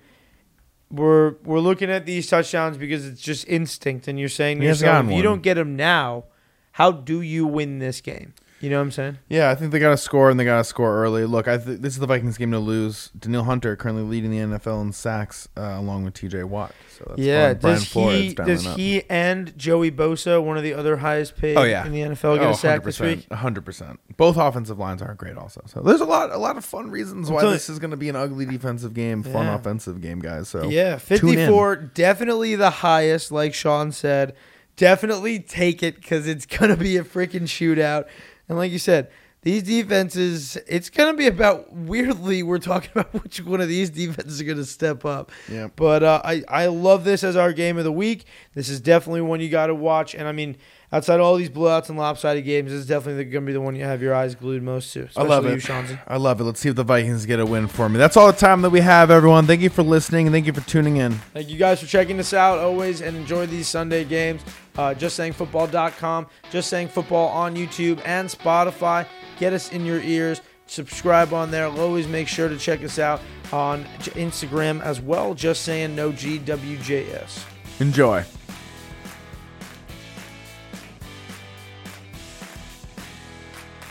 we're 0.89 1.35
we're 1.43 1.59
looking 1.59 1.89
at 1.91 2.05
these 2.05 2.27
touchdowns 2.27 2.77
because 2.77 3.05
it's 3.05 3.21
just 3.21 3.47
instinct, 3.47 4.07
and 4.07 4.19
you're 4.19 4.29
saying 4.29 4.59
to 4.59 4.65
yourself, 4.83 5.05
if 5.11 5.17
you 5.17 5.23
don't 5.23 5.41
get 5.41 5.55
them 5.55 5.75
now, 5.75 6.25
how 6.73 6.91
do 6.91 7.21
you 7.21 7.45
win 7.45 7.79
this 7.79 8.01
game? 8.01 8.33
You 8.59 8.71
know 8.71 8.77
what 8.77 8.83
I'm 8.85 8.91
saying? 8.91 9.19
Yeah, 9.29 9.51
I 9.51 9.55
think 9.55 9.71
they 9.71 9.77
got 9.77 9.91
to 9.91 9.97
score 9.97 10.31
and 10.31 10.39
they 10.39 10.43
got 10.43 10.57
to 10.57 10.63
score 10.63 11.03
early. 11.03 11.25
Look, 11.25 11.47
I 11.47 11.57
th- 11.57 11.79
this 11.79 11.93
is 11.93 11.99
the 11.99 12.07
Vikings 12.07 12.39
game 12.39 12.49
to 12.51 12.59
lose. 12.59 13.11
Danielle 13.17 13.43
Hunter 13.43 13.75
currently 13.75 14.01
leading 14.03 14.31
the 14.31 14.37
NFL 14.57 14.81
in 14.81 14.93
sacks 14.93 15.47
uh, 15.55 15.75
along 15.77 16.05
with 16.05 16.15
T.J. 16.15 16.43
Watt. 16.45 16.73
So 16.97 17.05
that's 17.09 17.19
yeah. 17.19 17.53
fun. 17.53 17.59
Does 17.73 17.85
Flores 17.85 18.19
he 18.19 18.33
does 18.33 18.65
up. 18.65 18.77
he 18.77 19.03
and 19.11 19.55
Joey 19.59 19.91
Bosa, 19.91 20.43
one 20.43 20.57
of 20.57 20.63
the 20.63 20.73
other 20.73 20.97
highest 20.97 21.35
paid 21.37 21.55
Oh, 21.55 21.61
yeah. 21.63 21.85
in 21.85 21.91
the 21.91 21.99
NFL, 22.01 22.37
get 22.39 22.47
Oh, 22.47 22.49
a 22.49 22.55
sack 22.55 22.83
this 22.83 22.97
100%, 22.97 23.01
week? 23.17 23.29
100%. 23.29 23.97
Both 24.17 24.37
offensive 24.37 24.79
lines 24.79 25.03
aren't 25.03 25.19
great 25.19 25.37
also. 25.37 25.61
So 25.67 25.81
there's 25.81 26.01
a 26.01 26.05
lot 26.05 26.31
a 26.31 26.37
lot 26.37 26.57
of 26.57 26.65
fun 26.65 26.89
reasons 26.89 27.29
why 27.29 27.43
this 27.43 27.69
is 27.69 27.77
going 27.77 27.91
to 27.91 27.97
be 27.97 28.09
an 28.09 28.15
ugly 28.15 28.47
defensive 28.47 28.95
game, 28.95 29.21
fun 29.21 29.45
Yeah. 29.45 29.55
offensive 29.55 30.01
game, 30.01 30.17
guys. 30.19 30.49
So 30.49 30.67
Yeah, 30.67 30.97
54, 30.97 31.75
definitely 31.75 32.55
the 32.55 32.71
highest, 32.71 33.31
like 33.31 33.53
Sean 33.53 33.91
said. 33.91 34.33
Definitely 34.77 35.39
take 35.39 35.81
it 35.83 35.95
because 35.95 36.27
it's 36.27 36.45
going 36.45 36.69
to 36.69 36.77
be 36.77 36.97
a 36.97 37.03
freaking 37.03 37.43
shootout. 37.43 38.05
And 38.49 38.57
like 38.57 38.71
you 38.71 38.79
said, 38.79 39.09
these 39.43 39.63
defenses, 39.63 40.57
it's 40.67 40.89
going 40.89 41.13
to 41.13 41.17
be 41.17 41.27
about, 41.27 41.71
weirdly, 41.71 42.43
we're 42.43 42.57
talking 42.59 42.89
about 42.95 43.13
which 43.13 43.43
one 43.43 43.61
of 43.61 43.67
these 43.67 43.89
defenses 43.89 44.41
are 44.41 44.43
going 44.43 44.57
to 44.57 44.65
step 44.65 45.05
up. 45.05 45.31
Yeah. 45.49 45.69
But 45.75 46.03
uh, 46.03 46.21
I, 46.23 46.43
I 46.47 46.65
love 46.67 47.03
this 47.03 47.23
as 47.23 47.35
our 47.35 47.53
game 47.53 47.77
of 47.77 47.83
the 47.83 47.91
week. 47.91 48.25
This 48.55 48.69
is 48.69 48.79
definitely 48.79 49.21
one 49.21 49.39
you 49.39 49.49
got 49.49 49.67
to 49.67 49.75
watch. 49.75 50.15
And 50.15 50.27
I 50.27 50.31
mean, 50.31 50.57
outside 50.91 51.19
all 51.19 51.35
these 51.35 51.49
blowouts 51.49 51.89
and 51.89 51.97
lopsided 51.97 52.45
games, 52.45 52.71
this 52.71 52.79
is 52.79 52.87
definitely 52.87 53.25
going 53.25 53.43
to 53.43 53.47
be 53.47 53.53
the 53.53 53.61
one 53.61 53.75
you 53.75 53.83
have 53.83 54.01
your 54.01 54.13
eyes 54.13 54.35
glued 54.35 54.63
most 54.63 54.93
to. 54.93 55.07
I 55.15 55.23
love 55.23 55.45
it. 55.45 55.67
You. 55.67 55.97
I 56.07 56.17
love 56.17 56.39
it. 56.39 56.43
Let's 56.43 56.59
see 56.59 56.69
if 56.69 56.75
the 56.75 56.83
Vikings 56.83 57.25
get 57.25 57.39
a 57.39 57.45
win 57.45 57.67
for 57.67 57.89
me. 57.89 57.97
That's 57.97 58.15
all 58.17 58.31
the 58.31 58.37
time 58.37 58.61
that 58.61 58.69
we 58.69 58.81
have, 58.81 59.11
everyone. 59.11 59.45
Thank 59.45 59.61
you 59.61 59.69
for 59.69 59.83
listening 59.83 60.27
and 60.27 60.33
thank 60.33 60.45
you 60.45 60.53
for 60.53 60.67
tuning 60.67 60.97
in. 60.97 61.13
Thank 61.33 61.49
you 61.49 61.57
guys 61.57 61.79
for 61.79 61.87
checking 61.87 62.19
us 62.19 62.33
out 62.33 62.59
always 62.59 63.01
and 63.01 63.17
enjoy 63.17 63.45
these 63.45 63.67
Sunday 63.67 64.03
games. 64.03 64.41
Uh, 64.77 64.93
JustSayingFootball.com, 64.93 66.27
Just 66.51 66.69
Saying 66.69 66.89
Football 66.89 67.29
on 67.29 67.55
YouTube 67.55 68.01
and 68.05 68.29
Spotify. 68.29 69.07
Get 69.39 69.53
us 69.53 69.71
in 69.71 69.85
your 69.85 70.01
ears. 70.01 70.41
Subscribe 70.67 71.33
on 71.33 71.49
there. 71.49 71.67
Always 71.67 72.07
make 72.07 72.27
sure 72.27 72.49
to 72.49 72.57
check 72.57 72.83
us 72.83 72.99
out 72.99 73.21
on 73.51 73.85
Instagram 74.01 74.81
as 74.83 74.99
well. 75.01 75.33
Just 75.33 75.63
saying 75.63 75.95
no 75.95 76.11
GWJS. 76.11 77.43
Enjoy. 77.79 78.23